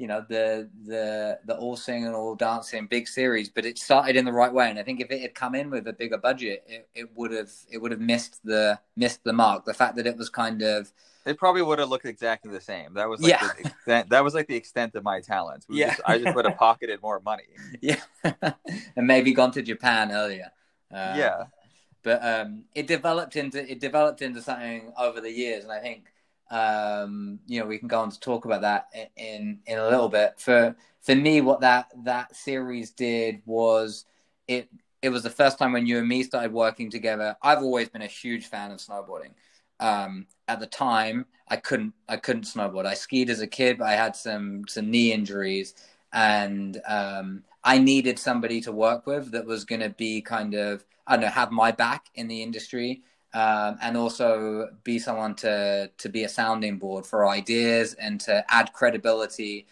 [0.00, 4.24] you know, the the the all singing, all dancing big series, but it started in
[4.24, 4.70] the right way.
[4.70, 7.32] And I think if it had come in with a bigger budget, it, it would
[7.32, 9.64] have it would have missed the missed the mark.
[9.66, 10.92] The fact that it was kind of
[11.26, 12.94] it probably would have looked exactly the same.
[12.94, 13.48] That was like Yeah.
[13.58, 15.68] the extent, that was like the extent of my talents.
[15.68, 15.90] We Yeah.
[15.90, 17.44] just, I just would have pocketed more money.
[17.82, 18.00] yeah,
[18.96, 20.50] and maybe gone to Japan earlier.
[20.90, 21.44] Uh, yeah.
[22.02, 26.06] but um, it developed into it developed into something over the years, and I think
[26.50, 30.08] um, you know we can go on to talk about that in in a little
[30.08, 30.38] bit.
[30.38, 34.04] For for me, what that that series did was
[34.48, 34.68] it
[35.02, 37.36] it was the first time when you and me started working together.
[37.42, 39.32] I've always been a huge fan of snowboarding.
[39.78, 42.86] Um, at the time, I couldn't I couldn't snowboard.
[42.86, 45.74] I skied as a kid, but I had some some knee injuries,
[46.12, 50.84] and um, I needed somebody to work with that was going to be kind of
[51.06, 53.02] I don't know have my back in the industry.
[53.32, 58.44] Um, and also be someone to to be a sounding board for ideas and to
[58.48, 59.66] add credibility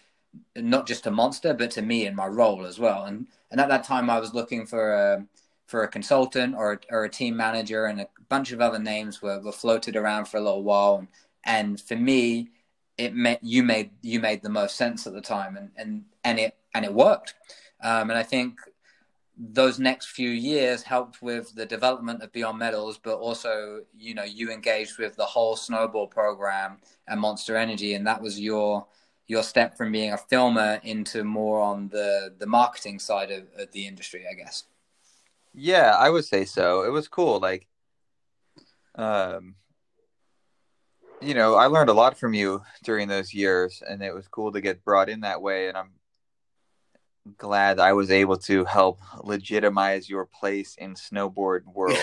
[0.57, 3.05] not just to Monster, but to me in my role as well.
[3.05, 5.27] And and at that time, I was looking for a
[5.67, 9.41] for a consultant or or a team manager, and a bunch of other names were,
[9.41, 10.97] were floated around for a little while.
[10.97, 11.09] And,
[11.45, 12.51] and for me,
[12.97, 16.39] it meant you made you made the most sense at the time, and and and
[16.39, 17.35] it and it worked.
[17.83, 18.59] Um, and I think
[19.39, 24.25] those next few years helped with the development of Beyond Medals, but also, you know,
[24.25, 28.87] you engaged with the whole snowball program and Monster Energy, and that was your
[29.29, 33.71] your step from being a filmer into more on the the marketing side of, of
[33.73, 34.65] the industry, I guess.
[35.55, 36.83] Yeah, I would say so.
[36.83, 37.39] It was cool.
[37.39, 37.69] Like,
[38.97, 39.55] um,
[41.21, 44.51] you know, I learned a lot from you during those years, and it was cool
[44.53, 45.69] to get brought in that way.
[45.69, 45.91] And I'm
[47.37, 51.97] glad I was able to help legitimize your place in snowboard world.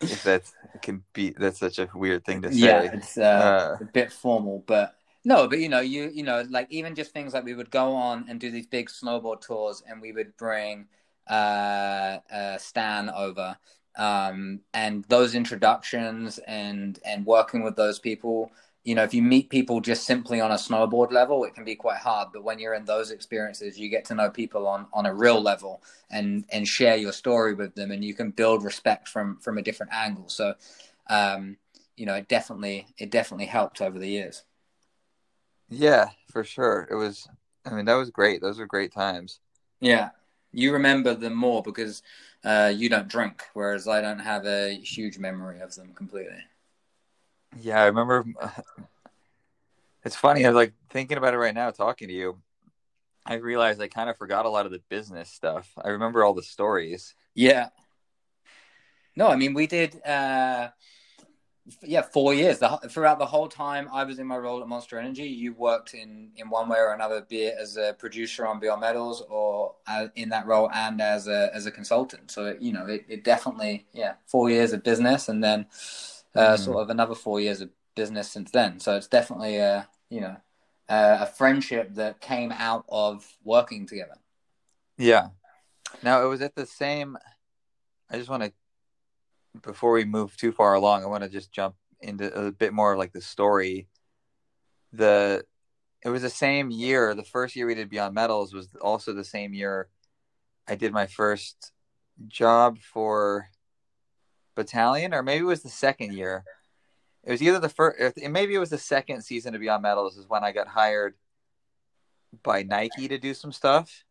[0.00, 0.42] if that
[0.82, 2.58] can be that's such a weird thing to say.
[2.58, 6.44] Yeah, it's uh, uh, a bit formal, but no, but you know, you you know,
[6.50, 9.82] like even just things like we would go on and do these big snowboard tours,
[9.86, 10.86] and we would bring
[11.28, 13.56] uh, uh Stan over,
[13.96, 18.50] um, and those introductions and and working with those people
[18.84, 21.76] you know, if you meet people just simply on a snowboard level, it can be
[21.76, 22.28] quite hard.
[22.32, 25.40] But when you're in those experiences, you get to know people on, on a real
[25.40, 29.56] level and, and share your story with them and you can build respect from, from
[29.56, 30.28] a different angle.
[30.28, 30.54] So,
[31.08, 31.58] um,
[31.96, 34.42] you know, it definitely, it definitely helped over the years.
[35.68, 36.88] Yeah, for sure.
[36.90, 37.28] It was,
[37.64, 38.40] I mean, that was great.
[38.40, 39.38] Those were great times.
[39.80, 40.10] Yeah.
[40.50, 42.02] You remember them more because
[42.44, 46.42] uh, you don't drink, whereas I don't have a huge memory of them completely.
[47.60, 48.24] Yeah, I remember.
[50.04, 50.44] It's funny.
[50.44, 52.38] I'm like thinking about it right now, talking to you.
[53.24, 55.70] I realized I kind of forgot a lot of the business stuff.
[55.80, 57.14] I remember all the stories.
[57.34, 57.68] Yeah.
[59.14, 60.04] No, I mean we did.
[60.04, 60.70] uh
[61.82, 62.58] yeah, four years.
[62.58, 65.94] The, throughout the whole time I was in my role at Monster Energy, you worked
[65.94, 69.76] in in one way or another, be it as a producer on Beyond Medals or
[69.86, 72.32] uh, in that role and as a as a consultant.
[72.32, 75.66] So you know, it, it definitely yeah, four years of business, and then
[76.34, 76.58] uh, mm.
[76.58, 78.80] sort of another four years of business since then.
[78.80, 80.36] So it's definitely a you know
[80.88, 84.16] a, a friendship that came out of working together.
[84.98, 85.28] Yeah.
[86.02, 87.16] Now it was at the same.
[88.10, 88.52] I just want to,
[89.62, 92.92] before we move too far along, I want to just jump into a bit more
[92.92, 93.88] of like the story.
[94.92, 95.44] The
[96.04, 97.14] it was the same year.
[97.14, 99.88] The first year we did Beyond Medals was also the same year
[100.68, 101.72] I did my first
[102.28, 103.48] job for
[104.56, 106.44] Bataleon, or maybe it was the second year.
[107.24, 110.28] It was either the first, maybe it was the second season of Beyond Medals is
[110.28, 111.14] when I got hired
[112.42, 114.04] by Nike to do some stuff.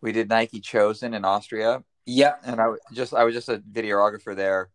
[0.00, 1.84] We did Nike Chosen in Austria.
[2.06, 4.70] Yeah, and I just I was just a videographer there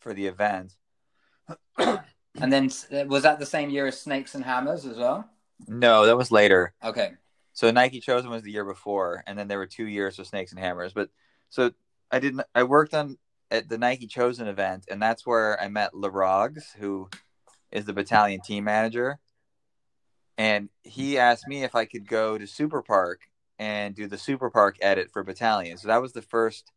[0.00, 0.72] for the event.
[1.78, 5.28] and then uh, was that the same year as Snakes and Hammers as well?
[5.68, 6.74] No, that was later.
[6.82, 7.12] Okay.
[7.52, 10.50] So Nike Chosen was the year before, and then there were two years of Snakes
[10.50, 10.92] and Hammers.
[10.92, 11.08] But
[11.50, 11.70] so
[12.10, 12.42] I didn't.
[12.54, 13.16] I worked on
[13.50, 17.08] at the Nike Chosen event, and that's where I met Larogs, who
[17.70, 19.18] is the Bataleon team manager.
[20.38, 23.20] And he asked me if I could go to Super Park
[23.58, 25.78] and do the Super Park edit for Bataleon.
[25.78, 26.72] So that was the first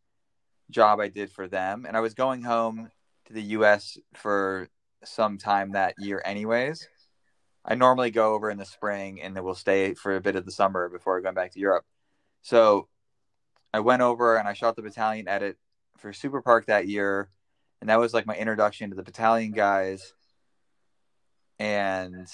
[0.69, 1.85] job I did for them.
[1.85, 2.89] And I was going home
[3.25, 4.69] to the US for
[5.03, 6.87] some time that year, anyways.
[7.65, 10.45] I normally go over in the spring and then we'll stay for a bit of
[10.45, 11.85] the summer before going back to Europe.
[12.41, 12.87] So
[13.73, 15.57] I went over and I shot the Bataleon edit
[15.99, 17.29] for Super Park that year,
[17.81, 20.13] and that was like my introduction to the Bataleon guys.
[21.59, 22.27] And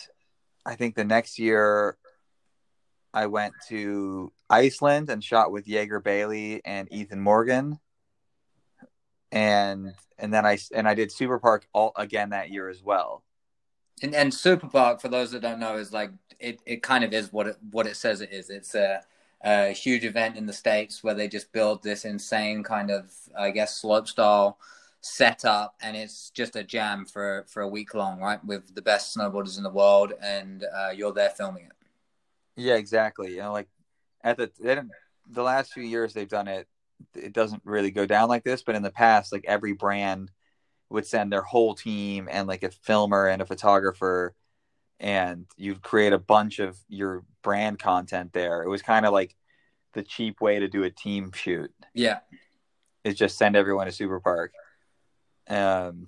[0.66, 1.98] I think the next year,
[3.14, 7.80] I went to Iceland and shot with Jaeger Bailey and Ethan Morgan.
[9.32, 13.24] And and then I and I did Super Park all again that year as well.
[14.02, 17.14] And and Super Park, for those that don't know, is like it, it kind of
[17.14, 18.50] is what it what it says it is.
[18.50, 19.02] It's a
[19.46, 23.52] a huge event in the states where they just build this insane kind of I
[23.52, 24.58] guess slope style
[25.02, 28.44] setup, and it's just a jam for for a week long, right?
[28.44, 31.72] With the best snowboarders in the world, and uh, you're there filming it.
[32.56, 33.32] Yeah, exactly.
[33.32, 33.68] You know, like
[34.24, 34.52] at the
[35.30, 36.68] the last few years they've done it.
[37.14, 40.32] It doesn't really go down like this, but in the past, like every brand
[40.90, 44.34] would send their whole team and like a filmer and a photographer
[45.00, 48.64] and you'd create a bunch of your brand content there.
[48.64, 49.36] It was kind of like
[49.94, 52.20] the cheap way to do a team shoot Yeah.
[53.04, 54.52] is just send everyone to Super Park.
[55.48, 56.08] Um,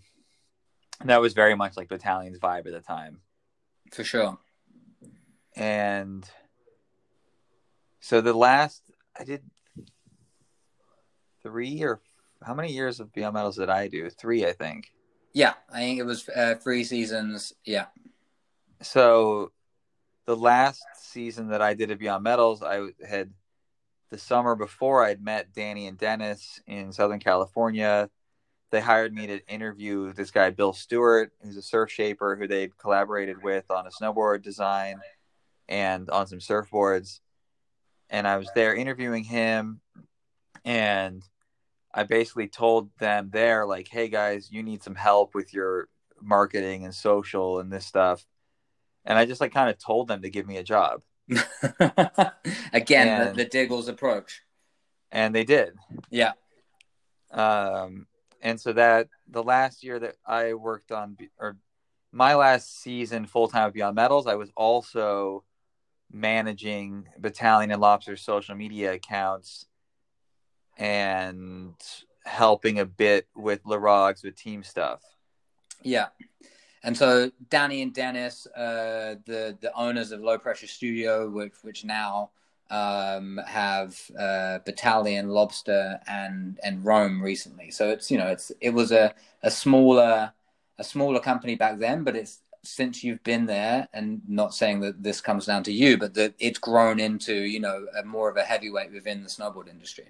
[1.06, 3.22] that was very much like Bataleon's vibe at the time.
[3.94, 4.40] For sure.
[5.56, 6.28] And
[8.00, 8.82] so the last
[9.18, 9.44] I did
[11.44, 12.02] three or
[12.44, 14.10] how many years of Beyond Medals did I do?
[14.10, 14.92] Three, I think.
[15.34, 17.54] Yeah, I think it was uh, three seasons.
[17.64, 17.86] Yeah.
[18.82, 19.52] So
[20.28, 23.32] the last season that I did at Beyond Medals, I had
[24.12, 28.10] the summer before I'd met Danny and Dennis in Southern California.
[28.70, 32.78] They hired me to interview this guy, Bill Stewart, who's a surf shaper who they'd
[32.78, 35.00] collaborated with on a snowboard design
[35.70, 37.22] and on some surfboards.
[38.10, 39.80] And I was there interviewing him,
[40.66, 41.24] and
[41.94, 45.88] I basically told them there, like, hey guys, you need some help with your
[46.22, 48.26] marketing and social and this stuff.
[49.08, 51.02] And I just like kind of told them to give me a job.
[52.74, 54.44] Again, And- the, the Diggles approach.
[55.12, 55.74] And they did.
[56.10, 56.34] Yeah.
[57.32, 58.08] Um,
[58.42, 61.58] and so that the last year that I worked on, or
[62.12, 65.46] my last season full time with Beyond Medals, I was also
[66.12, 69.66] managing Bataleon and Lobster's social media accounts
[70.78, 71.74] and
[72.26, 75.02] helping a bit with Larogs with team stuff.
[75.84, 76.08] Yeah.
[76.88, 81.84] And so Danny and Dennis, uh, the the owners of Low Pressure Studio, which which
[81.84, 82.30] now
[82.70, 87.72] um, have uh, Bataleon, Lobster, and and Rome recently.
[87.72, 89.14] So it's you know it's it was a,
[89.44, 90.32] a smaller
[90.80, 95.04] a smaller company back then, but it's since you've been there, and not saying that
[95.04, 98.38] this comes down to you, but that it's grown into you know a more of
[98.38, 100.08] a heavyweight within the snowboard industry.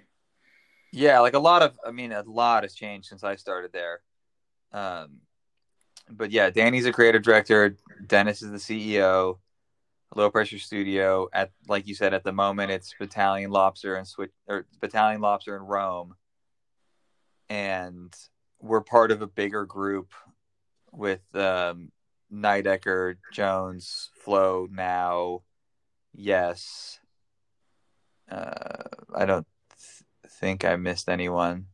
[0.92, 4.00] Yeah, like a lot of, I mean, a lot has changed since I started there.
[4.72, 5.22] Um,
[6.10, 7.76] but yeah, Danny's a creative director.
[8.06, 8.58] Dennis is the
[8.92, 9.38] CEO.
[10.16, 11.28] Low Pressure Studio.
[11.32, 15.54] At like you said, at the moment it's Bataleon Lobster and Switch or Bataleon Lobster
[15.56, 16.14] and Rome,
[17.48, 18.14] and
[18.60, 20.12] we're part of a bigger group
[20.92, 21.92] with um,
[22.32, 25.42] Nidecker, Jones, Flow, now,
[26.14, 26.98] yes.
[28.30, 28.84] Uh,
[29.14, 29.46] I don't
[29.78, 31.66] th- think I missed anyone.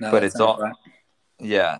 [0.00, 0.74] No, But it's all- right.
[1.38, 1.78] Yeah.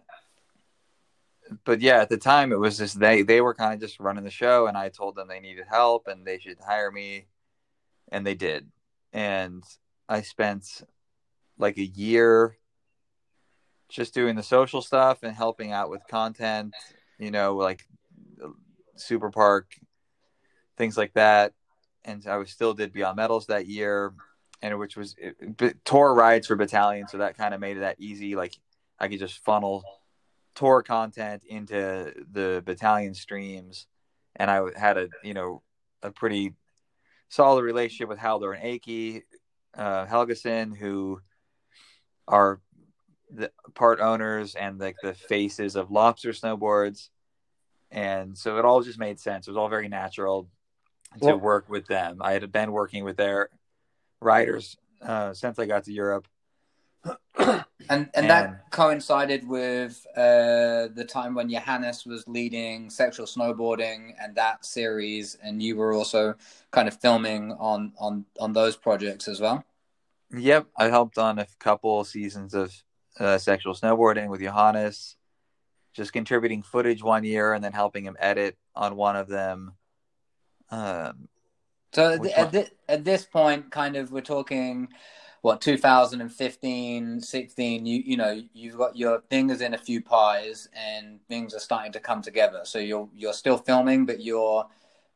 [1.64, 4.24] But yeah, at the time it was just they they were kind of just running
[4.24, 7.26] the show and I told them they needed help and they should hire me
[8.10, 8.68] and they did.
[9.12, 9.62] And
[10.08, 10.82] I spent
[11.58, 12.56] like a year
[13.88, 16.74] just doing the social stuff and helping out with content,
[17.18, 17.86] you know, like
[18.96, 19.76] Super Park
[20.76, 21.54] things like that.
[22.04, 24.12] And I was still did Beyond Medals that year
[24.62, 28.00] and which was it, Tor rides for Bataleon so that kind of made it that
[28.00, 28.56] easy like
[28.98, 29.84] I could just funnel
[30.56, 33.86] Tor content into the Bataleon streams,
[34.34, 35.62] and I had a you know
[36.02, 36.54] a pretty
[37.28, 39.22] solid relationship with Halldor and Aki
[39.76, 41.20] uh, Helgason, who
[42.26, 42.60] are
[43.30, 47.10] the part owners and like the faces of Lobster Snowboards,
[47.90, 49.46] and so it all just made sense.
[49.46, 50.48] It was all very natural
[51.20, 52.18] to Well- work with them.
[52.20, 53.50] I had been working with their
[54.20, 56.26] riders uh, since I got to Europe.
[57.88, 64.34] And and that coincided with uh, the time when Johannes was leading sexual snowboarding and
[64.34, 66.34] that series, and you were also
[66.72, 69.64] kind of filming on on on those projects as well.
[70.36, 72.74] Yep, I helped on a couple seasons of
[73.20, 75.16] uh, sexual snowboarding with Johannes,
[75.94, 79.74] just contributing footage one year and then helping him edit on one of them.
[80.70, 81.28] Um,
[81.92, 84.88] So at, Which at, thi- at this point, kind of, we're talking
[85.46, 87.86] what 2015, 16.
[87.86, 91.92] You you know you've got your fingers in a few pies, and things are starting
[91.92, 92.62] to come together.
[92.64, 94.66] So you're you're still filming, but you're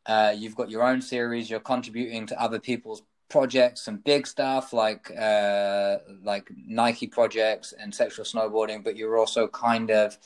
[0.07, 1.51] uh, you've got your own series.
[1.51, 7.93] You're contributing to other people's projects, some big stuff like uh, like Nike projects and
[7.93, 8.85] sexual snowboarding.
[8.85, 10.17] But you're also kind of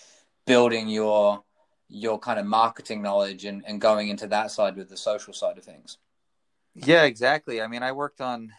[0.47, 1.43] building your
[1.89, 5.57] your kind of marketing knowledge and, and going into that side with the social side
[5.57, 5.97] of things.
[6.75, 7.63] yeah, exactly.
[7.63, 8.53] I mean, I worked on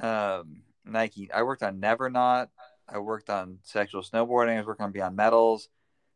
[0.00, 1.30] um, Nike.
[1.32, 2.50] I worked on Never Not.
[2.88, 4.54] I worked on sexual snowboarding.
[4.54, 5.68] I was working on Beyond Medals.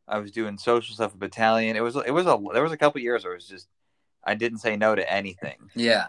[0.07, 1.75] I was doing social stuff with Bataleon.
[1.75, 3.69] It was it was a there was a couple years where it was just
[4.25, 5.57] I didn't say no to anything.
[5.75, 6.07] Yeah.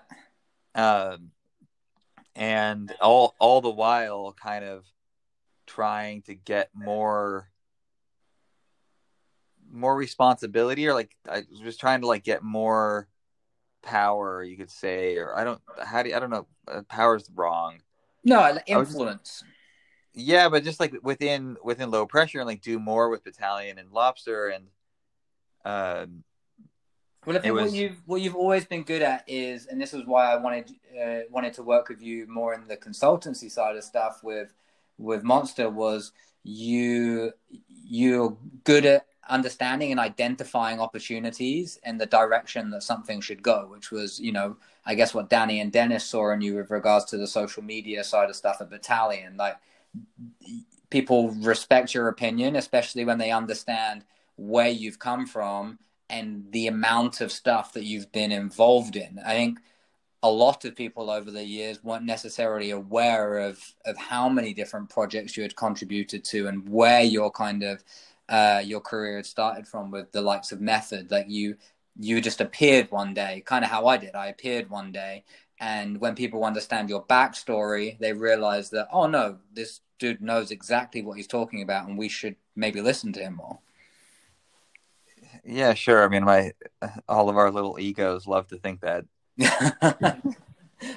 [0.75, 1.31] um,
[2.35, 4.85] and all all the while kind of
[5.67, 7.49] trying to get more
[9.71, 13.07] more responsibility or like I was just trying to like get more
[13.81, 17.29] power you could say or I don't how do you, I don't know uh, power's
[17.33, 17.81] wrong
[18.23, 19.43] No, influence.
[20.13, 23.91] yeah but just like within within low pressure and like do more with Bataleon and
[23.91, 24.65] lobster and
[25.65, 26.23] um
[27.25, 27.71] Well, I think was...
[27.71, 30.71] what you've what you've always been good at is, and this is why I wanted
[30.99, 34.53] uh, wanted to work with you more in the consultancy side of stuff with
[34.97, 36.11] with Monster was
[36.43, 37.31] you
[37.67, 43.91] you're good at understanding and identifying opportunities and the direction that something should go, which
[43.91, 47.17] was, you know, I guess what Danny and Dennis saw in you with regards to
[47.17, 49.37] the social media side of stuff at Bataleon.
[49.37, 49.57] Like
[50.89, 54.03] people respect your opinion, especially when they understand
[54.35, 59.19] where you've come from and the amount of stuff that you've been involved in.
[59.25, 59.59] I think
[60.21, 64.89] a lot of people over the years weren't necessarily aware of of how many different
[64.89, 67.83] projects you had contributed to and where your kind of
[68.29, 71.11] uh, your career had started from with the likes of Method.
[71.11, 71.57] Like you
[71.99, 74.15] you just appeared one day, kind of how I did.
[74.15, 75.25] I appeared one day,
[75.59, 81.01] and when people understand your backstory, they realize that oh no, this dude knows exactly
[81.01, 83.59] what he's talking about, and we should maybe listen to him more.
[85.43, 86.03] Yeah, sure.
[86.03, 86.53] I mean, my
[87.07, 89.05] all of our little egos love to think that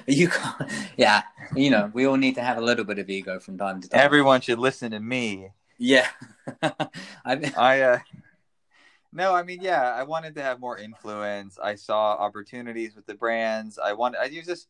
[0.07, 1.23] you can't, yeah,
[1.55, 3.89] you know, we all need to have a little bit of ego from time to
[3.89, 3.99] time.
[3.99, 5.49] Everyone should listen to me.
[5.83, 6.07] Yeah.
[7.25, 7.99] I, I uh,
[9.11, 11.59] no, I mean, yeah, I wanted to have more influence.
[11.61, 13.77] I saw opportunities with the brands.
[13.77, 14.69] I wanted, I just,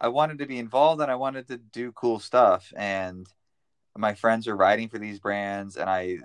[0.00, 2.72] I wanted to be involved and I wanted to do cool stuff.
[2.74, 3.26] And
[3.94, 6.18] my friends are writing for these brands, and I,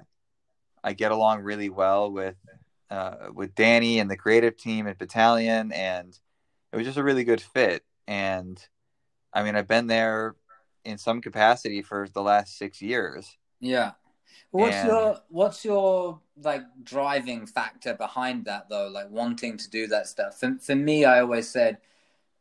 [0.84, 2.38] I get along really well with,
[2.89, 6.17] uh, with Danny and the creative team at Bataleon, and
[6.71, 7.84] it was just a really good fit.
[8.07, 8.57] And
[9.34, 10.36] I mean, I've been there
[10.86, 13.38] in some capacity for the last six years.
[13.59, 13.91] Yeah.
[14.51, 14.88] What's and...
[14.88, 18.88] your what's your like driving factor behind that though?
[18.88, 20.39] Like wanting to do that stuff.
[20.39, 21.77] For, for me, I always said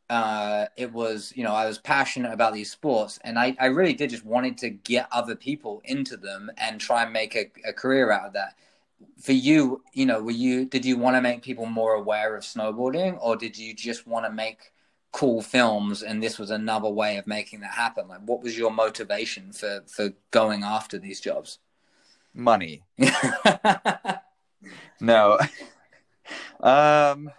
[0.09, 3.93] uh, it was you know I was passionate about these sports, and I, I really
[3.93, 7.73] did just wanted to get other people into them and try and make a, a
[7.73, 8.55] career out of that
[9.21, 12.43] for you, you know, were you did you want to make people more aware of
[12.43, 14.73] snowboarding, or did you just want to make
[15.11, 18.07] cool films and this was another way of making that happen?
[18.07, 21.59] Like, what was your motivation for for going after these jobs?
[22.33, 22.83] Money.
[24.99, 25.37] no.
[26.59, 27.29] um,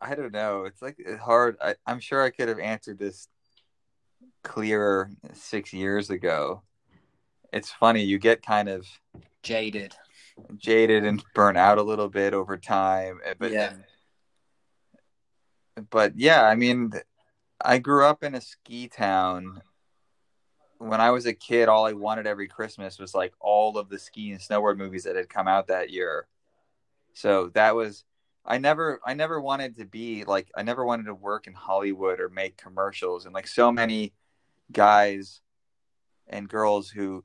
[0.00, 0.64] I don't know.
[0.64, 1.56] It's like hard.
[1.60, 3.28] I, I'm sure I could have answered this
[4.42, 6.62] clearer six years ago.
[7.52, 8.02] It's funny.
[8.02, 8.86] You get kind of
[9.42, 9.94] jaded
[10.56, 13.20] jaded and burn out a little bit over time.
[13.24, 13.72] Eh, but yeah.
[15.90, 16.92] But yeah, I mean,
[17.60, 19.62] I grew up in a ski town.
[20.82, 23.98] When I was a kid, all I wanted every Christmas was like all of the
[23.98, 26.26] ski and snowboard movies that had come out that year.
[27.14, 28.04] So that was
[28.44, 32.18] I never I never wanted to be like I never wanted to work in Hollywood
[32.18, 33.24] or make commercials.
[33.24, 34.12] And like so many
[34.72, 35.40] guys
[36.26, 37.24] and girls who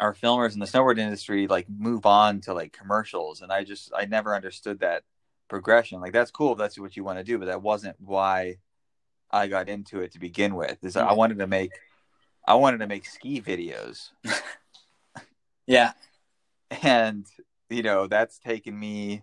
[0.00, 3.42] are filmers in the snowboard industry like move on to like commercials.
[3.42, 5.04] And i just i never understood that
[5.48, 6.00] progression.
[6.00, 8.56] Like that's cool if that's what you want to do but that wasn't why
[9.30, 11.70] i got into it to begin with is i wanted to make
[12.50, 14.10] i wanted to make ski videos
[15.66, 15.92] yeah
[16.82, 17.26] and
[17.68, 19.22] you know that's taken me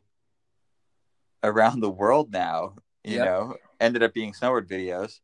[1.44, 2.74] around the world now
[3.04, 3.26] you yep.
[3.26, 5.20] know ended up being snowboard videos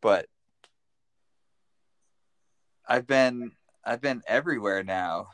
[0.00, 0.26] but
[2.86, 3.50] i've been
[3.84, 5.28] I've been everywhere now,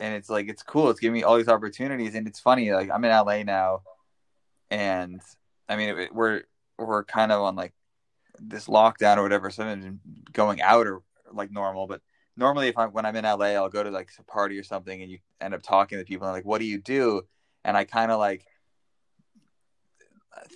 [0.00, 0.90] and it's like it's cool.
[0.90, 2.72] It's giving me all these opportunities, and it's funny.
[2.72, 3.82] Like I'm in LA now,
[4.70, 5.20] and
[5.68, 6.42] I mean it, we're
[6.76, 7.72] we're kind of on like
[8.40, 10.00] this lockdown or whatever, so I'm
[10.32, 11.02] going out or
[11.36, 11.86] like normal.
[11.86, 12.00] But
[12.36, 15.02] normally, if I'm when I'm in LA, I'll go to like a party or something,
[15.02, 17.22] and you end up talking to people, and like, what do you do?
[17.64, 18.46] And I kind of like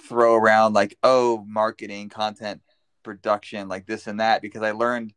[0.09, 2.61] throw around like, oh, marketing, content
[3.03, 5.12] production, like this and that, because I learned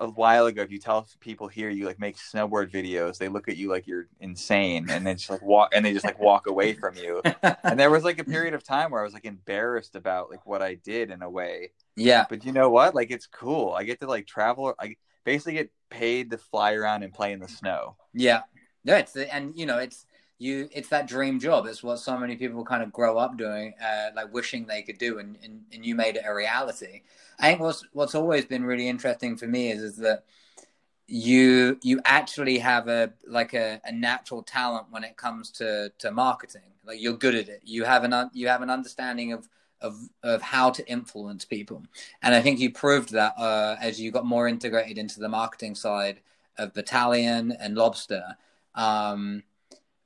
[0.00, 3.48] a while ago, if you tell people here you like make snowboard videos, they look
[3.48, 6.46] at you like you're insane, and then just like walk and they just like walk
[6.46, 7.22] away from you.
[7.62, 10.44] and there was like a period of time where I was like embarrassed about like
[10.46, 11.70] what I did in a way.
[11.96, 12.26] Yeah.
[12.28, 12.94] But you know what?
[12.94, 13.72] Like it's cool.
[13.72, 14.74] I get to like travel.
[14.80, 17.96] I basically get paid to fly around and play in the snow.
[18.12, 18.42] Yeah.
[18.84, 20.06] No, it's and you know it's
[20.38, 21.66] you it's that dream job.
[21.66, 24.98] It's what so many people kind of grow up doing, uh, like wishing they could
[24.98, 27.02] do, and, and and you made it a reality.
[27.38, 30.24] I think what's what's always been really interesting for me is is that
[31.06, 36.10] you you actually have a like a, a natural talent when it comes to to
[36.10, 36.62] marketing.
[36.84, 37.60] Like you're good at it.
[37.64, 39.48] You have an you have an understanding of
[39.80, 41.82] of of how to influence people,
[42.22, 45.74] and I think you proved that uh, as you got more integrated into the marketing
[45.74, 46.20] side
[46.58, 48.36] of Bataleon and Lobster.
[48.74, 49.42] Um,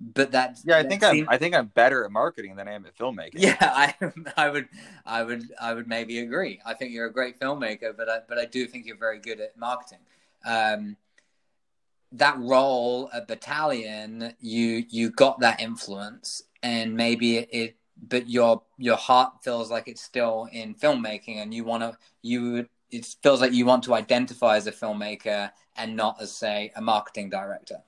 [0.01, 2.87] but that yeah i think i'm i think i'm better at marketing than i am
[2.87, 3.33] at filmmaking.
[3.35, 3.95] Yeah i
[4.37, 4.69] i would
[5.05, 6.61] i would i would maybe agree.
[6.65, 9.41] I think you're a great filmmaker but i but i do think you're very good
[9.41, 9.99] at marketing.
[10.45, 10.97] Um
[12.13, 17.77] that role at Bataleon you you got that influence and maybe it, it
[18.09, 22.67] but your your heart feels like it's still in filmmaking and you want to you
[22.91, 26.81] it feels like you want to identify as a filmmaker and not as say a
[26.81, 27.83] marketing director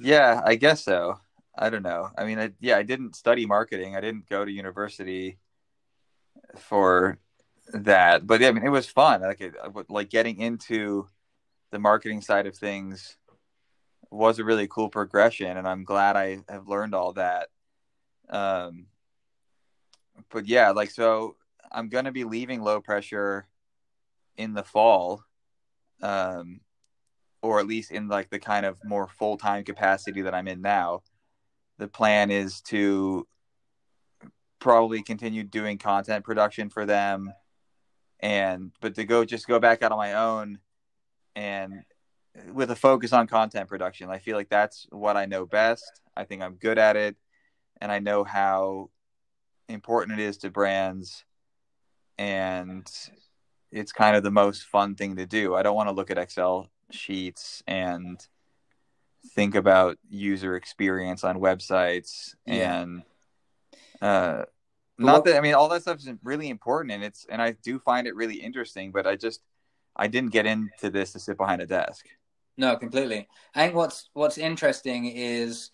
[0.00, 1.20] yeah i guess so.
[1.58, 2.10] I don't know.
[2.18, 3.96] I mean I, yeah i didn't study marketing.
[3.96, 5.38] I didn't go to university
[6.58, 7.18] for
[7.72, 8.26] that.
[8.26, 9.22] But yeah, i mean it was fun.
[9.22, 9.54] Like it,
[9.88, 11.06] like getting into
[11.70, 13.16] the marketing side of things
[14.10, 17.48] was a really cool progression and i'm glad i have learned all that.
[18.30, 18.86] Um
[20.30, 21.36] but yeah like so
[21.72, 23.46] i'm to be leaving low pressure
[24.36, 25.22] in the fall
[26.02, 26.60] um
[27.46, 31.02] or at least in like the kind of more full-time capacity that i'm in now
[31.78, 33.26] the plan is to
[34.58, 37.32] probably continue doing content production for them
[38.20, 40.58] and but to go just go back out on my own
[41.34, 41.84] and
[42.52, 44.10] with a focus on content production.
[44.10, 46.00] I feel like that's what I know best.
[46.16, 47.16] I think I'm good at it,
[47.80, 48.90] and I know how
[49.68, 51.24] important it is to brands,
[52.18, 52.86] and
[53.70, 55.54] it's kind of the most fun thing to do.
[55.54, 58.24] I don't want to look at Excel sheets and
[59.34, 62.80] think about user experience on websites yeah.
[62.80, 63.02] and
[64.00, 64.44] uh
[64.98, 67.78] not that I mean all that stuff is really important and it's and I do
[67.78, 69.42] find it really interesting, but I just
[69.94, 72.06] I didn't get into this to sit behind a desk.
[72.56, 73.28] No, completely.
[73.54, 75.70] I think what's what's interesting is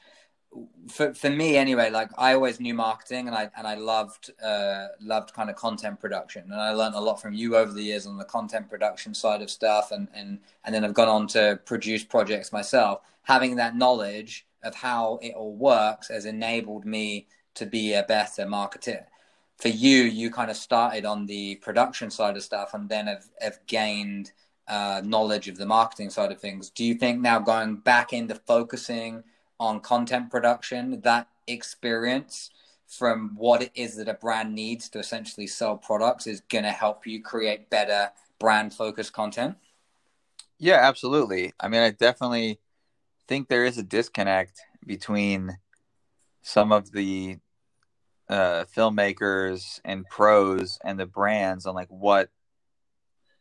[0.88, 1.90] for for me anyway.
[1.90, 6.00] Like I always knew marketing, and I and I loved uh, loved kind of content
[6.00, 9.14] production, and I learned a lot from you over the years on the content production
[9.14, 13.00] side of stuff, and and and then I've gone on to produce projects myself.
[13.22, 18.44] Having that knowledge of how it all works has enabled me to be a better
[18.44, 19.04] marketer
[19.62, 23.24] for you, you kind of started on the production side of stuff and then have,
[23.40, 24.32] have gained
[24.66, 26.68] uh, knowledge of the marketing side of things.
[26.68, 29.22] Do you think now going back into focusing
[29.62, 32.50] on content production, that experience
[32.88, 36.72] from what it is that a brand needs to essentially sell products is going to
[36.72, 38.10] help you create better
[38.40, 39.56] brand focused content?
[40.58, 41.52] Yeah, absolutely.
[41.60, 42.58] I mean, I definitely
[43.28, 45.58] think there is a disconnect between
[46.42, 47.38] some of the
[48.28, 52.30] uh, filmmakers and pros and the brands on like what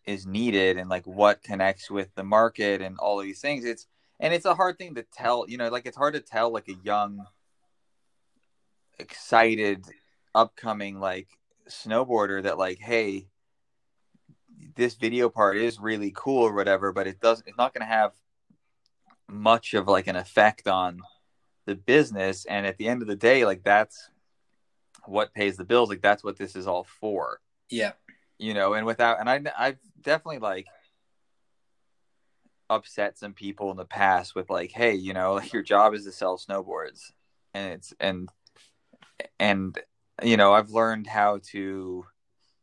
[0.05, 3.65] is needed and like what connects with the market and all of these things.
[3.65, 3.87] It's
[4.21, 5.45] and it's a hard thing to tell.
[5.47, 7.25] You know, like it's hard to tell like a young,
[8.99, 9.83] excited,
[10.33, 11.27] upcoming like
[11.67, 13.27] snowboarder that like, hey,
[14.75, 17.43] this video part is really cool or whatever, but it does.
[17.45, 18.13] It's not going to have
[19.27, 20.99] much of like an effect on
[21.65, 22.45] the business.
[22.45, 24.09] And at the end of the day, like that's
[25.05, 27.93] what pays the bills like that's what this is all for yeah
[28.37, 30.67] you know and without and i i've definitely like
[32.71, 36.05] upset some people in the past with like hey you know like your job is
[36.05, 37.11] to sell snowboards
[37.53, 38.29] and it's and
[39.39, 39.77] and
[40.23, 42.05] you know i've learned how to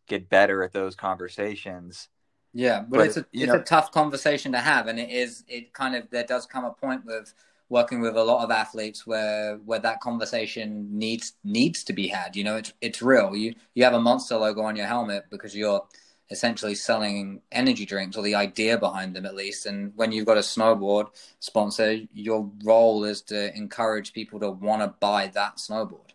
[0.07, 2.09] get better at those conversations
[2.55, 5.45] yeah but, but it's a it's know, a tough conversation to have and it is
[5.47, 7.35] it kind of there does come a point with
[7.69, 12.37] working with a lot of athletes where where that conversation needs needs to be had.
[12.37, 13.37] You know, it's it's real.
[13.37, 15.85] You you have a monster logo on your helmet because you're
[16.31, 19.67] essentially selling energy drinks or the idea behind them at least.
[19.67, 21.09] And when you've got a snowboard
[21.41, 26.11] sponsor, your role is to encourage people to want to buy that snowboard.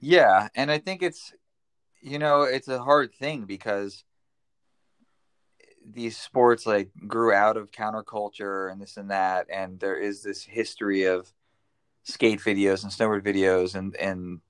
[0.00, 1.32] Yeah, and I think it's
[2.02, 4.04] you know, it's a hard thing because
[5.84, 10.42] these sports like grew out of counterculture and this and that and there is this
[10.42, 11.32] history of
[12.04, 14.40] skate videos and snowboard videos and and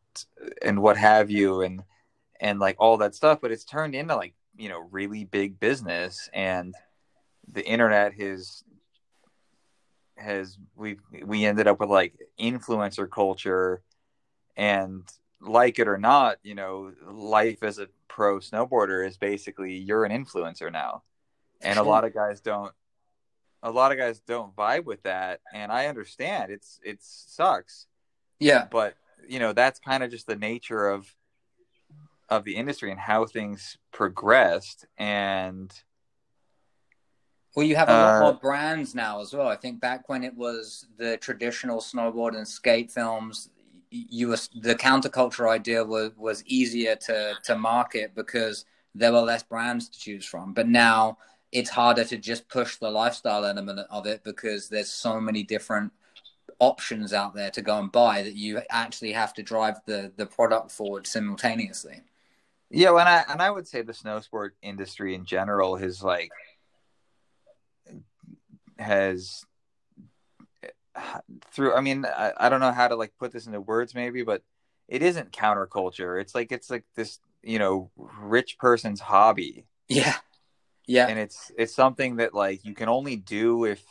[0.61, 1.83] and what have you and
[2.41, 6.29] and like all that stuff but it's turned into like you know really big business
[6.35, 6.75] and
[7.51, 8.63] the internet has
[10.17, 13.83] has we we ended up with like influencer culture
[14.57, 15.09] and
[15.41, 20.13] like it or not you know life as a pro snowboarder is basically you're an
[20.13, 21.03] influencer now.
[21.63, 22.73] And a lot of guys don't
[23.63, 26.53] a lot of guys don't vibe with that and i understand.
[26.53, 27.87] It's it sucks.
[28.39, 28.67] Yeah.
[28.71, 28.95] But
[29.27, 31.15] you know that's kind of just the nature of
[32.31, 34.87] of the industry and how things progressed.
[34.97, 35.73] And
[37.57, 39.49] well you have a lot uh, more brands now as well.
[39.49, 43.51] I think back when it was the traditional snowboard and skate films
[43.91, 48.65] you was the counterculture idea was was easier to to market because
[48.95, 50.53] there were less brands to choose from.
[50.53, 51.19] But now
[51.53, 55.93] it's harder to just push the lifestyle element of it because there's so many different
[56.61, 60.27] options out there to go and buy that you actually have to drive the the
[60.27, 62.03] product forward simultaneously.
[62.71, 66.31] Yeah, and I and I would say the snow sport industry in general has like
[68.79, 69.45] has
[71.53, 74.23] through i mean I, I don't know how to like put this into words maybe
[74.23, 74.43] but
[74.89, 80.17] it isn't counterculture it's like it's like this you know rich person's hobby Yeah.
[80.87, 81.07] Yeah.
[81.07, 83.83] and it's it's something that like you can only do if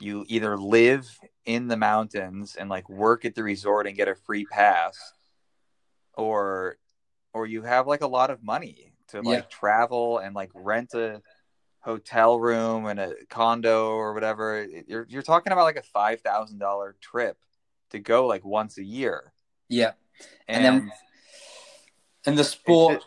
[0.00, 1.08] you either live
[1.44, 4.96] in the mountains and like work at the resort and get a free pass
[6.14, 6.76] or
[7.32, 9.46] or you have like a lot of money to like Yeah.
[9.48, 11.22] travel and like rent a
[11.80, 17.38] hotel room and a condo or whatever you're you're talking about like a $5000 trip
[17.90, 19.32] to go like once a year
[19.68, 19.92] yeah.
[20.48, 20.92] and, And then-
[22.26, 23.02] And the sport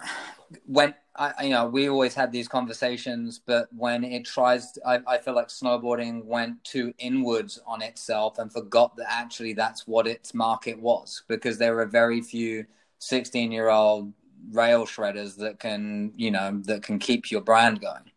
[0.65, 4.99] when I, you know, we always had these conversations, but when it tries, to, I,
[5.05, 10.07] I feel like snowboarding went too inwards on itself and forgot that actually that's what
[10.07, 12.65] its market was because there are very few
[13.01, 14.13] 16 year old
[14.51, 18.11] rail shredders that can, you know, that can keep your brand going.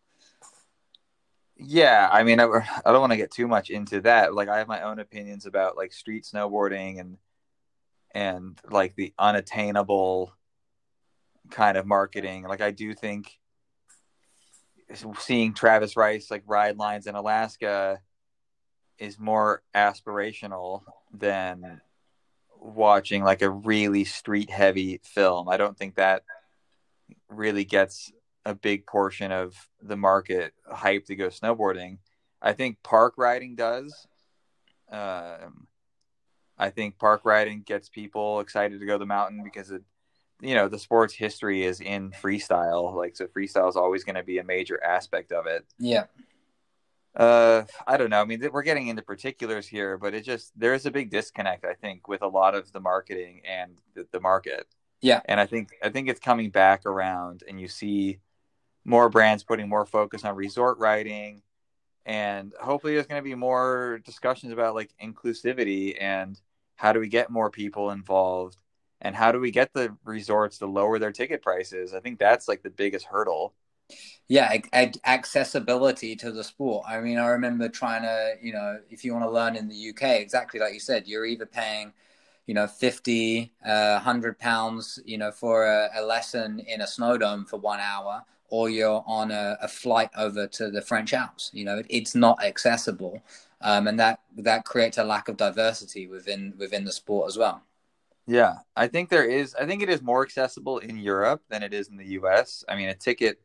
[1.57, 4.35] Yeah, I mean, I, I don't want to get too much into that.
[4.35, 7.17] Like, I have my own opinions about like street snowboarding and
[8.13, 10.33] and like the unattainable
[11.51, 12.45] kind of marketing.
[12.45, 13.39] Like, I do think
[15.19, 18.01] seeing Travis Rice like ride lines in Alaska
[18.99, 20.83] is more aspirational
[21.13, 21.81] than
[22.65, 25.49] watching like a really street heavy film.
[25.49, 26.23] I don't think that
[27.29, 28.11] really gets
[28.45, 31.99] a big portion of the market hype to go snowboarding.
[32.41, 34.07] I think park riding does.
[34.91, 35.67] Um,
[36.59, 39.83] I think park riding gets people excited to go to the mountain because it,
[40.41, 42.95] you know, the sport's history is in freestyle.
[42.95, 45.65] Like, so freestyle is always going to be a major aspect of it.
[45.79, 46.05] Yeah.
[47.15, 48.21] Uh, I don't know.
[48.21, 51.65] I mean, we're getting into particulars here, but it just there is a big disconnect,
[51.65, 54.67] I think, with a lot of the marketing and the, the market.
[55.01, 55.21] Yeah.
[55.27, 58.21] and I think I think it's coming back around, and you see
[58.85, 61.43] more brands putting more focus on resort riding,
[62.07, 66.41] and hopefully there's going to be more discussions about like inclusivity and
[66.77, 68.57] how do we get more people involved,
[69.01, 71.95] and how do we get the resorts to lower their ticket prices.
[71.95, 73.55] I think that's like the biggest hurdle.
[74.29, 79.05] Yeah ac- accessibility to the sport i mean i remember trying to you know if
[79.05, 81.93] you want to learn in the uk exactly like you said you're either paying
[82.47, 87.19] you know 50 uh, 100 pounds you know for a, a lesson in a snow
[87.19, 91.51] dome for one hour or you're on a, a flight over to the french alps
[91.53, 93.23] you know it, it's not accessible
[93.61, 97.63] um, and that that creates a lack of diversity within within the sport as well
[98.27, 99.55] Yeah, I think there is.
[99.55, 102.65] I think it is more accessible in Europe than it is in the U.S.
[102.69, 103.41] I mean, a ticket,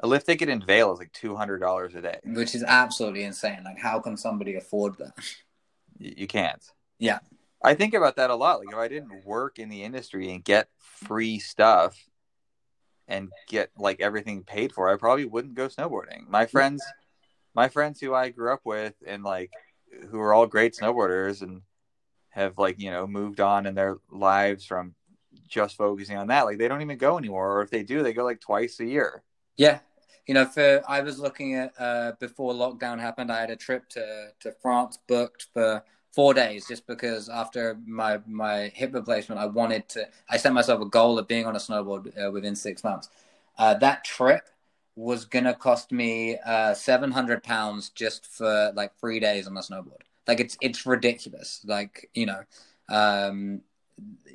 [0.00, 2.18] a lift ticket in Vail is like two hundred dollars a day.
[2.24, 5.12] which is absolutely insane like how can somebody afford that
[5.98, 6.62] You, you can't.
[6.98, 7.18] Yeah.
[7.64, 8.60] I think about that a lot.
[8.60, 11.98] Like if I didn't work in the industry and get free stuff
[13.08, 16.28] and get like everything paid for, I probably wouldn't go snowboarding.
[16.28, 16.82] My friends,
[17.54, 19.52] my friends who I grew up with and like
[20.10, 21.62] who are all great snowboarders and
[22.30, 24.94] have like you know moved on in their lives from
[25.48, 26.44] just focusing on that.
[26.44, 28.84] Like they don't even go anymore, or if they do, they go like twice a
[28.84, 29.22] year.
[29.56, 29.78] Yeah,
[30.26, 33.88] you know, for I was looking at uh, before lockdown happened, I had a trip
[33.90, 39.46] to to France booked for four days just because after my my hip replacement, I
[39.46, 40.08] wanted to.
[40.28, 43.08] I set myself a goal of being on a snowboard uh, within six months.
[43.58, 44.48] Uh, that trip
[44.96, 49.60] was gonna cost me uh, seven hundred pounds just for like three days on a
[49.60, 50.02] snowboard.
[50.26, 51.60] Like it's it's ridiculous.
[51.64, 52.42] Like you know.
[52.88, 53.62] Um,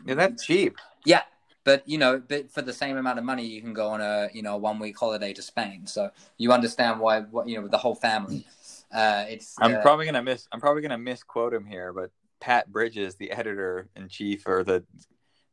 [0.06, 0.78] Yeah, that's cheap.
[1.06, 1.22] yeah,
[1.64, 4.30] but you know, but for the same amount of money, you can go on a
[4.34, 5.86] you know one week holiday to Spain.
[5.86, 8.45] So you understand why what you know with the whole family.
[8.93, 10.47] Uh, it's I'm uh, probably gonna miss.
[10.51, 14.84] I'm probably gonna misquote him here, but Pat Bridges, the editor in chief or the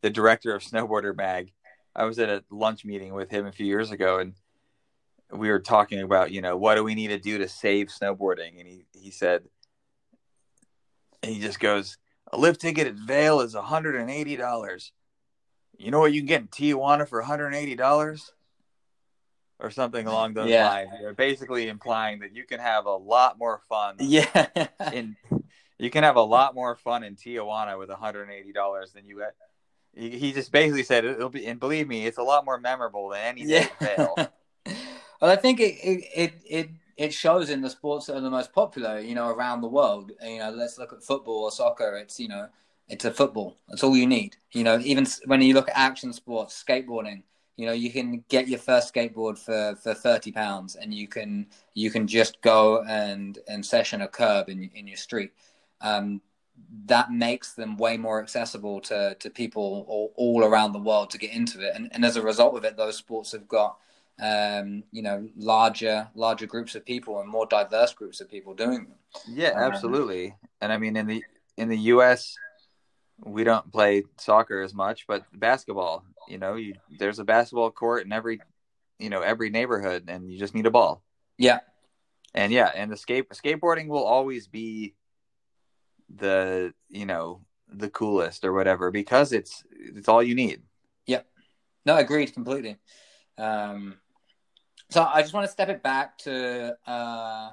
[0.03, 1.53] the director of Snowboarder Mag,
[1.95, 4.35] I was at a lunch meeting with him a few years ago, and
[5.31, 8.59] we were talking about you know what do we need to do to save snowboarding,
[8.59, 9.43] and he he said,
[11.23, 11.99] and he just goes,
[12.33, 14.93] a lift ticket at Vail is 180 dollars.
[15.79, 18.33] You know what you can get in Tijuana for 180 dollars?
[19.61, 20.69] Or something along those Yeah.
[20.69, 20.91] lines.
[21.01, 24.47] They're basically implying that you can have a lot more fun yeah,
[24.93, 25.17] in
[25.79, 29.35] you can have a lot more fun in Tijuana with $180 than you get.
[29.95, 33.09] He, he just basically said it'll be, and believe me, it's a lot more memorable
[33.09, 33.69] than any yeah.
[33.99, 38.31] well, I think it, it it it it shows in the sports that are the
[38.31, 40.13] most popular, you know, around the world.
[40.23, 41.97] You know, let's look at football or soccer.
[41.97, 42.49] It's you know,
[42.89, 43.57] it's a football.
[43.69, 44.37] That's all you need.
[44.53, 47.23] You know, even when you look at action sports, skateboarding.
[47.57, 51.49] You know, you can get your first skateboard for, for thirty pounds, and you can
[51.75, 55.33] you can just go and and session a curb in in your street.
[55.81, 56.21] Um,
[56.87, 61.19] that makes them way more accessible to to people all, all around the world to
[61.19, 63.77] get into it, and and as a result of it, those sports have got
[64.21, 68.85] um, you know larger larger groups of people and more diverse groups of people doing
[68.85, 68.95] them.
[69.29, 70.37] Yeah, um, absolutely.
[70.61, 71.25] and I mean in the
[71.57, 72.37] in the U.S.
[73.25, 76.05] we don't play soccer as much, but basketball.
[76.29, 78.41] You know, you, there's a basketball court in every
[78.99, 81.03] you know every neighborhood, and you just need a ball.
[81.37, 81.61] Yeah,
[82.35, 84.95] and yeah, and the skate skateboarding will always be
[86.15, 90.63] the you know the coolest or whatever because it's it's all you need.
[91.07, 91.27] Yep.
[91.87, 92.77] No, agreed completely.
[93.37, 93.97] Um,
[94.91, 97.51] so I just want to step it back to uh,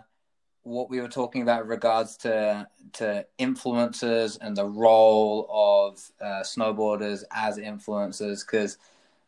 [0.66, 6.41] what we were talking about in regards to to influencers and the role of uh,
[6.43, 8.78] snowboarders as influencers because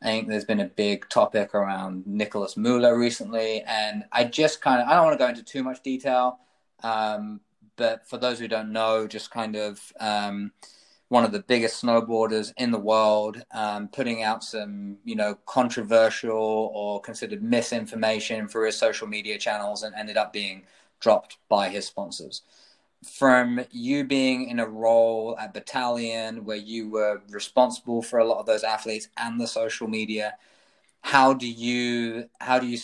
[0.01, 4.81] I think there's been a big topic around Nicolas Müller recently, and I just kind
[4.81, 6.39] of I don't want to go into too much detail,
[6.83, 7.39] um,
[7.77, 10.51] but for those who don't know, just kind of um,
[11.09, 16.71] one of the biggest snowboarders in the world, um, putting out some you know controversial
[16.73, 20.63] or considered misinformation for his social media channels, and ended up being
[20.99, 22.41] dropped by his sponsors
[23.03, 28.39] from you being in a role at Bataleon where you were responsible for a lot
[28.39, 30.35] of those athletes and the social media,
[31.01, 32.79] how do you how do you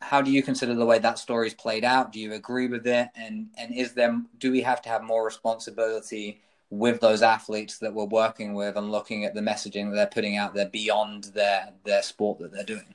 [0.00, 2.12] how do you consider the way that story's played out?
[2.12, 3.08] Do you agree with it?
[3.14, 6.40] And and is there do we have to have more responsibility
[6.70, 10.36] with those athletes that we're working with and looking at the messaging that they're putting
[10.36, 12.94] out there beyond their their sport that they're doing?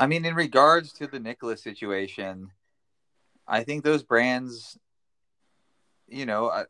[0.00, 2.50] I mean, in regards to the Nicolas situation,
[3.46, 4.78] I think those brands,
[6.08, 6.64] you know, I,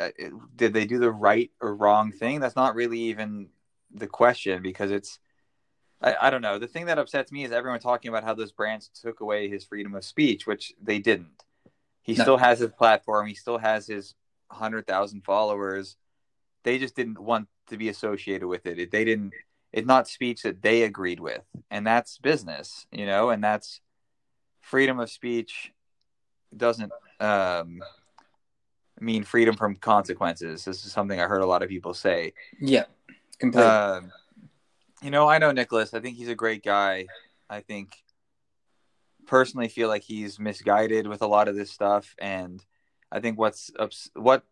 [0.00, 0.12] I,
[0.56, 2.40] did they do the right or wrong thing?
[2.40, 3.50] That's not really even
[3.94, 5.18] the question because it's,
[6.00, 6.58] I, I, don't know.
[6.58, 9.64] The thing that upsets me is everyone talking about how those brands took away his
[9.66, 11.44] freedom of speech, which they didn't.
[12.00, 12.22] He no.
[12.24, 13.26] still has his platform.
[13.26, 14.14] He still has his
[14.50, 15.96] hundred thousand followers.
[16.64, 18.90] They just didn't want to be associated with it.
[18.90, 19.32] They didn't.
[19.72, 23.80] It's not speech that they agreed with, and that's business, you know, and that's
[24.60, 25.72] freedom of speech
[26.56, 27.80] doesn't um,
[29.00, 30.64] mean freedom from consequences.
[30.64, 32.34] This is something I heard a lot of people say.
[32.60, 32.84] Yeah,
[33.38, 33.70] completely.
[33.70, 34.00] Uh,
[35.02, 35.94] you know, I know Nicolas.
[35.94, 37.06] I think he's a great guy.
[37.50, 37.96] I think
[39.26, 42.64] personally feel like he's misguided with a lot of this stuff, and
[43.10, 44.44] I think what's ups- what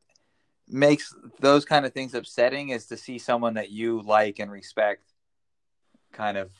[0.68, 5.09] makes those kind of things upsetting is to see someone that you like and respect
[6.12, 6.50] kind of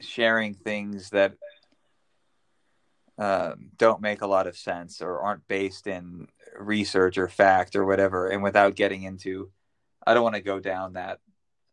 [0.00, 1.34] sharing things that
[3.18, 7.84] um, don't make a lot of sense or aren't based in research or fact or
[7.84, 8.28] whatever.
[8.28, 9.50] And without getting into,
[10.06, 11.18] I don't want to go down that.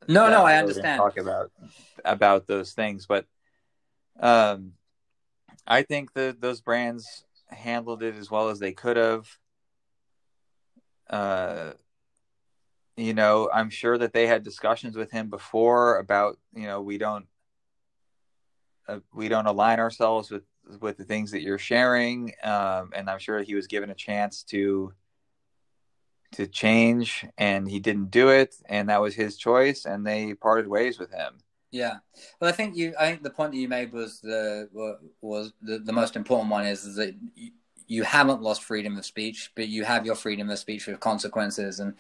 [0.08, 1.00] No, that no, I understand.
[1.00, 1.52] Talk about
[2.04, 3.26] about those things, but
[4.20, 4.74] um,
[5.66, 9.28] I think that those brands handled it as well as they could have.
[11.10, 11.72] Uh,
[12.98, 16.98] you know, I'm sure that they had discussions with him before about, you know, we
[16.98, 17.26] don't
[18.88, 20.44] uh, we don't align ourselves with
[20.80, 24.44] with the things that you're sharing, um, and I'm sure he was given a chance
[24.44, 24.94] to
[26.34, 30.68] to change, and he didn't do it, and that was his choice, and they parted
[30.68, 31.38] ways with him.
[31.72, 31.98] Yeah,
[32.40, 32.94] well, I think you.
[33.00, 34.70] I think the point that you made was the
[35.22, 37.52] was the, the most important one is, is that you,
[37.88, 41.80] you haven't lost freedom of speech, but you have your freedom of speech with consequences,
[41.80, 41.96] and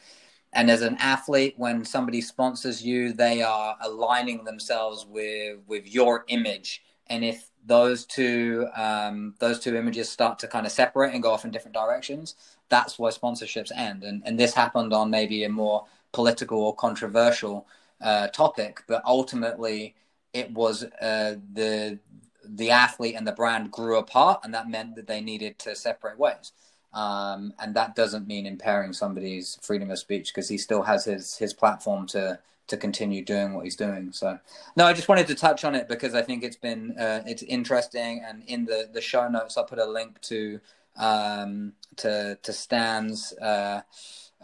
[0.56, 6.24] and as an athlete, when somebody sponsors you, they are aligning themselves with with your
[6.30, 11.22] image, and if those two um, those two images start to kind of separate and
[11.22, 12.36] go off in different directions,
[12.70, 14.03] that's where sponsorships end.
[14.03, 17.68] And and this happened on maybe a more political or controversial
[18.01, 19.95] uh, topic, but ultimately
[20.34, 21.99] it was uh, the
[22.47, 26.18] the athlete and the brand grew apart, and that meant that they needed to separate
[26.18, 26.53] ways.
[26.96, 31.36] Um, and that doesn't mean impairing somebody's freedom of speech because he still has his
[31.38, 34.12] his platform to to continue doing what he's doing.
[34.12, 34.39] So,
[34.76, 37.43] no, I just wanted to touch on it because I think it's been uh, it's
[37.43, 40.62] interesting, and in the the show notes, I'll put a link to
[40.96, 43.82] um, to to Stan's uh,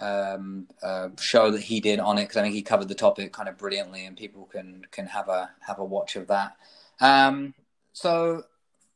[0.01, 3.31] um, uh, show that he did on it because I think he covered the topic
[3.31, 6.57] kind of brilliantly, and people can can have a have a watch of that.
[6.99, 7.53] Um,
[7.93, 8.43] so,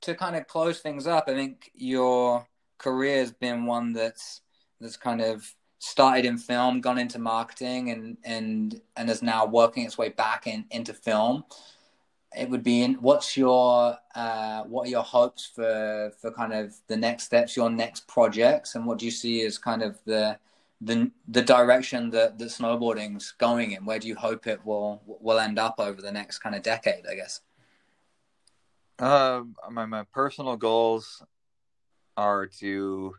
[0.01, 2.47] to kind of close things up, I think your
[2.77, 4.41] career has been one that's
[4.79, 9.85] that's kind of started in film, gone into marketing, and and and is now working
[9.85, 11.43] its way back in, into film.
[12.37, 16.75] It would be in, what's your uh, what are your hopes for for kind of
[16.87, 20.37] the next steps, your next projects, and what do you see as kind of the
[20.81, 23.85] the the direction that that snowboarding's going in?
[23.85, 27.05] Where do you hope it will will end up over the next kind of decade?
[27.09, 27.41] I guess.
[28.97, 31.23] Uh, my my personal goals
[32.17, 33.15] are to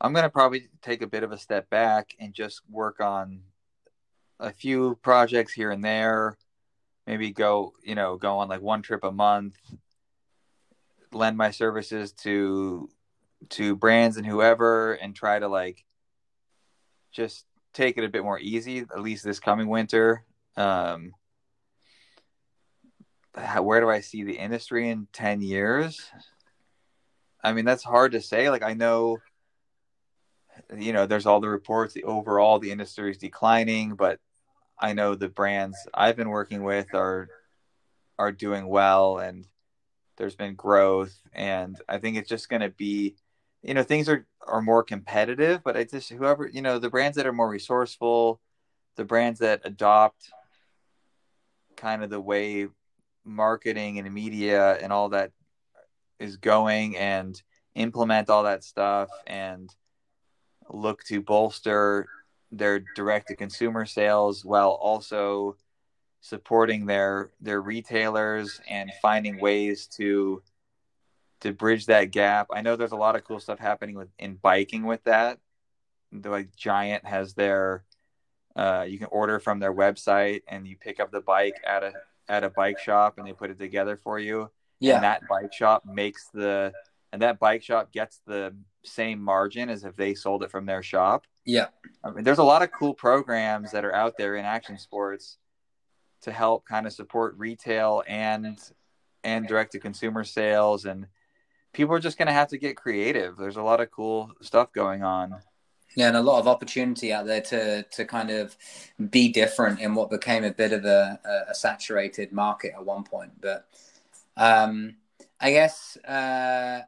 [0.00, 3.42] I'm going to probably take a bit of a step back and just work on
[4.38, 6.38] a few projects here and there,
[7.06, 9.56] maybe go, you know, go on like one trip a month,
[11.12, 12.88] lend my services to
[13.50, 15.84] to brands and whoever and try to like
[17.10, 20.24] just take it a bit more easy at least this coming winter.
[20.56, 21.12] Um
[23.36, 26.10] how, where do i see the industry in 10 years
[27.42, 28.50] i mean that's hard to say.
[28.50, 29.18] Like i know
[30.76, 34.18] you know there's all the reports the overall the industry is declining but
[34.78, 37.28] i know the brands i've been working with are
[38.18, 39.46] are doing well and
[40.18, 41.16] there's been growth.
[41.32, 43.16] And i think it's just going to be
[43.62, 47.16] you know things are are more competitive but i just whoever you know the brands
[47.16, 48.40] that are more resourceful
[48.96, 50.30] the brands that adopt
[51.76, 52.68] kind of the way
[53.24, 55.30] marketing and media and all that
[56.20, 57.42] is going and
[57.74, 59.74] implement all that stuff and
[60.68, 62.06] look to bolster
[62.52, 65.56] their direct to consumer sales while also
[66.20, 70.42] supporting their their retailers and finding ways to
[71.40, 72.48] to bridge that gap.
[72.52, 75.38] I know there's a lot of cool stuff happening with in biking with that.
[76.12, 77.84] The, like Giant has their
[78.56, 81.92] uh, you can order from their website and you pick up the bike at a
[82.28, 84.50] at a bike shop and they put it together for you.
[84.80, 84.96] Yeah.
[84.96, 86.72] And that bike shop makes the
[87.12, 88.54] and that bike shop gets the
[88.84, 91.26] same margin as if they sold it from their shop.
[91.44, 91.66] Yeah.
[92.02, 95.36] I mean, there's a lot of cool programs that are out there in action sports
[96.22, 98.58] to help kind of support retail and
[99.22, 101.06] and direct to consumer sales and
[101.72, 103.36] people are just going to have to get creative.
[103.36, 105.36] There's a lot of cool stuff going on.
[105.96, 108.56] Yeah, and a lot of opportunity out there to to kind of
[109.10, 111.18] be different in what became a bit of a,
[111.48, 113.32] a saturated market at one point.
[113.40, 113.66] But
[114.40, 114.96] um,
[115.40, 116.80] I guess uh,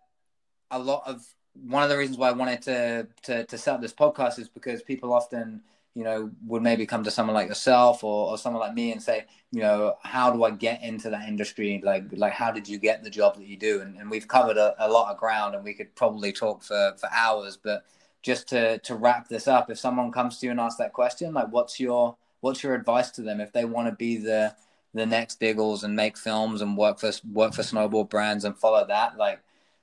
[0.70, 1.24] a lot of
[1.55, 4.48] one of the reasons why I wanted to, to to set up this podcast is
[4.48, 5.62] because people often
[5.94, 9.03] you know, would maybe come to someone like yourself or, or someone like me and
[9.03, 11.82] say, you know, how do I get into that industry?
[11.84, 13.82] Like, like how did you get the job that you do?
[13.82, 16.94] And, and we've covered a, a lot of ground and we could probably talk for,
[16.96, 17.84] for hours, but
[18.22, 21.34] just to, to wrap this up, if someone comes to you and asks that question,
[21.34, 24.55] like what's your, what's your advice to them if they want to be the,
[24.95, 28.86] the next Diggles and make films and work for, work for snowboard brands and follow
[28.86, 29.16] that?
[29.16, 29.40] Like,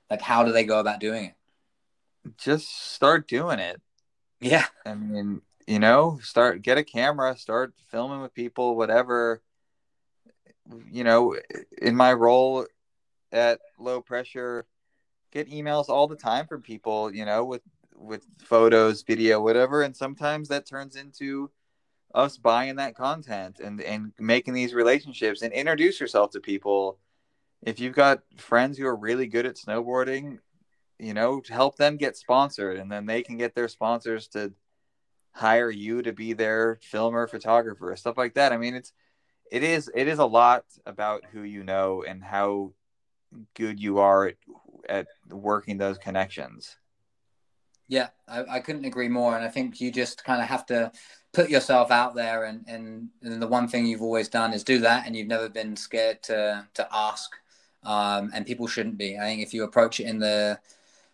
[0.08, 1.34] like how do they go about doing it?
[2.36, 3.80] Just start doing it.
[4.40, 4.66] Yeah.
[4.84, 9.40] I mean, you know start get a camera start filming with people whatever
[10.90, 11.36] you know
[11.80, 12.66] in my role
[13.30, 14.66] at low pressure
[15.30, 17.62] get emails all the time from people you know with
[17.94, 21.48] with photos video whatever and sometimes that turns into
[22.14, 26.98] us buying that content and and making these relationships and introduce yourself to people
[27.62, 30.38] if you've got friends who are really good at snowboarding
[30.98, 34.52] you know help them get sponsored and then they can get their sponsors to
[35.32, 38.52] hire you to be their filmer, photographer, stuff like that.
[38.52, 38.92] I mean, it's
[39.50, 42.72] it is it is a lot about who you know and how
[43.54, 44.36] good you are at,
[44.88, 46.76] at working those connections.
[47.88, 49.34] Yeah, I, I couldn't agree more.
[49.34, 50.92] And I think you just kind of have to
[51.32, 52.44] put yourself out there.
[52.44, 55.06] And, and, and the one thing you've always done is do that.
[55.06, 57.30] And you've never been scared to, to ask.
[57.82, 59.16] Um, and people shouldn't be.
[59.16, 60.58] I think if you approach it in the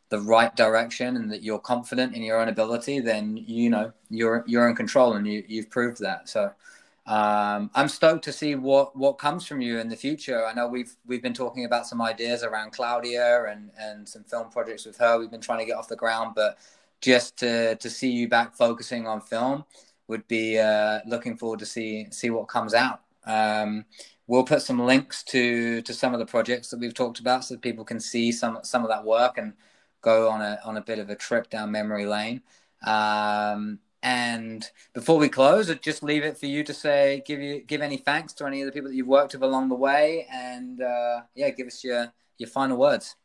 [0.09, 4.45] the right direction and that you're confident in your own ability, then you know you're
[4.47, 6.29] you're in control and you you've proved that.
[6.29, 6.53] So
[7.07, 10.45] um, I'm stoked to see what what comes from you in the future.
[10.47, 14.51] I know we've we've been talking about some ideas around Claudia and and some film
[14.51, 15.18] projects with her.
[15.18, 16.59] We've been trying to get off the ground, but
[17.01, 19.64] just to to see you back focusing on film
[20.08, 23.00] would be uh, looking forward to see see what comes out.
[23.24, 23.84] Um,
[24.26, 27.57] we'll put some links to to some of the projects that we've talked about so
[27.57, 29.54] people can see some some of that work and
[30.00, 32.42] go on a on a bit of a trip down memory lane.
[32.87, 37.62] Um, and before we close, I'd just leave it for you to say, give you
[37.62, 40.26] give any thanks to any of the people that you've worked with along the way,
[40.33, 43.16] and uh, yeah, give us your your final words.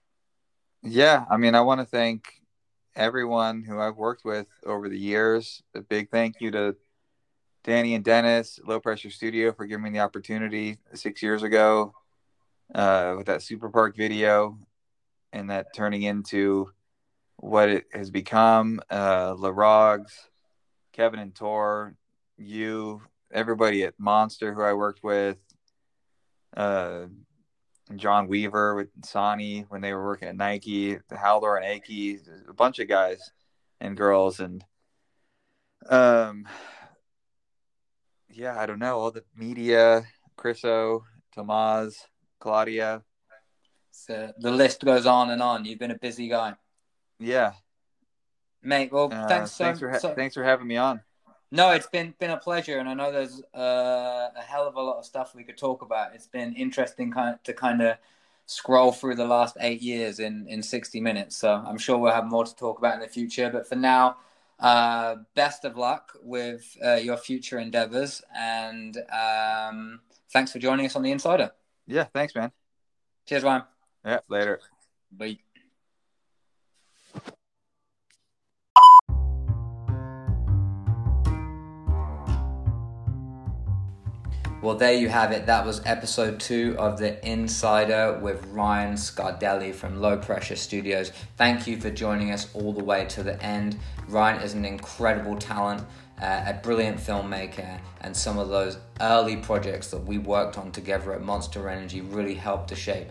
[0.81, 2.40] Yeah, I mean, I want to thank
[2.95, 5.63] everyone who I've worked with over the years.
[5.76, 6.76] A big thank you to
[7.63, 11.93] Danny and Dennis, Low Pressure Studio, for giving me the opportunity six years ago
[12.73, 14.57] uh, with that Super Park video
[15.31, 16.72] and that turning into
[17.38, 18.81] what it has become.
[18.89, 20.11] Uh, Larogs,
[20.91, 21.95] Kevin and Tor,
[22.38, 23.01] you,
[23.31, 25.38] everybody at Monster who I worked with,
[26.57, 27.05] uh,
[27.97, 32.53] John Weaver with Sani when they were working at Nike, the Halldor and Aki, a
[32.53, 33.31] bunch of guys
[33.80, 34.63] and girls, and
[35.89, 36.47] um,
[38.30, 40.03] yeah, I don't know all the media,
[40.38, 41.01] Chriso,
[41.34, 42.07] Tomas,
[42.39, 43.03] Claudia,
[43.91, 45.65] so the list goes on and on.
[45.65, 46.55] You've been a busy guy.
[47.19, 47.53] Yeah,
[48.63, 48.91] mate.
[48.91, 49.55] Well, uh, thanks.
[49.57, 51.01] thanks so, for ha- so, thanks for having me on.
[51.51, 54.81] No, it's been been a pleasure, and I know there's uh, a hell of a
[54.81, 56.15] lot of stuff we could talk about.
[56.15, 57.97] It's been interesting kind of, to kind of
[58.45, 61.35] scroll through the last eight years in in 60 minutes.
[61.35, 63.49] So I'm sure we'll have more to talk about in the future.
[63.51, 64.17] But for now,
[64.61, 69.99] uh, best of luck with uh, your future endeavors, and um,
[70.31, 71.51] thanks for joining us on the Insider.
[71.85, 72.53] Yeah, thanks, man.
[73.25, 73.63] Cheers, Ryan.
[74.05, 74.61] Yeah, later.
[75.11, 75.39] Bye.
[84.61, 85.47] Well, there you have it.
[85.47, 91.11] That was episode two of The Insider with Ryan Scardigli from Low Pressure Studios.
[91.35, 93.79] Thank you for joining us all the way to the end.
[94.07, 95.81] Ryan is an incredible talent,
[96.21, 101.11] uh, a brilliant filmmaker, and some of those early projects that we worked on together
[101.13, 103.07] at Monster Energy really helped to shape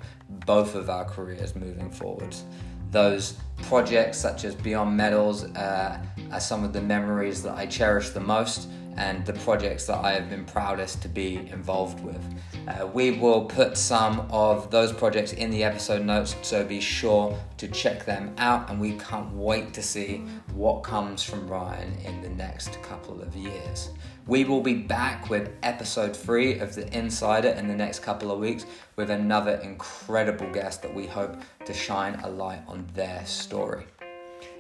[0.47, 2.45] both of our careers moving forwards.
[2.93, 5.99] Those projects, such as Beyond Medals, uh,
[6.31, 10.13] are some of the memories that I cherish the most and the projects that I
[10.13, 12.23] have been proudest to be involved with.
[12.69, 17.39] Uh, we will put some of those projects in the episode notes, so be sure
[17.57, 18.71] to check them out.
[18.71, 23.35] And we can't wait to see what comes from Ryan in the next couple of
[23.35, 23.91] years.
[24.27, 28.39] We will be back with episode three of The Insider in the next couple of
[28.39, 33.87] weeks with another incredible guest that we hope to shine a light on their story.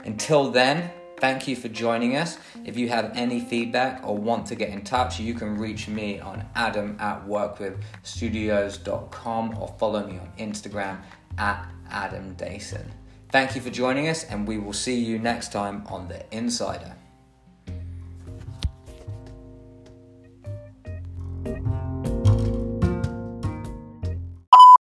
[0.04, 0.90] Until then,
[1.20, 2.38] Thank you for joining us.
[2.64, 6.18] If you have any feedback or want to get in touch, you can reach me
[6.18, 11.02] on adam at workwithstudios.com or follow me on Instagram
[11.36, 12.90] at Adam Dayson.
[13.30, 16.96] Thank you for joining us, and we will see you next time on The Insider.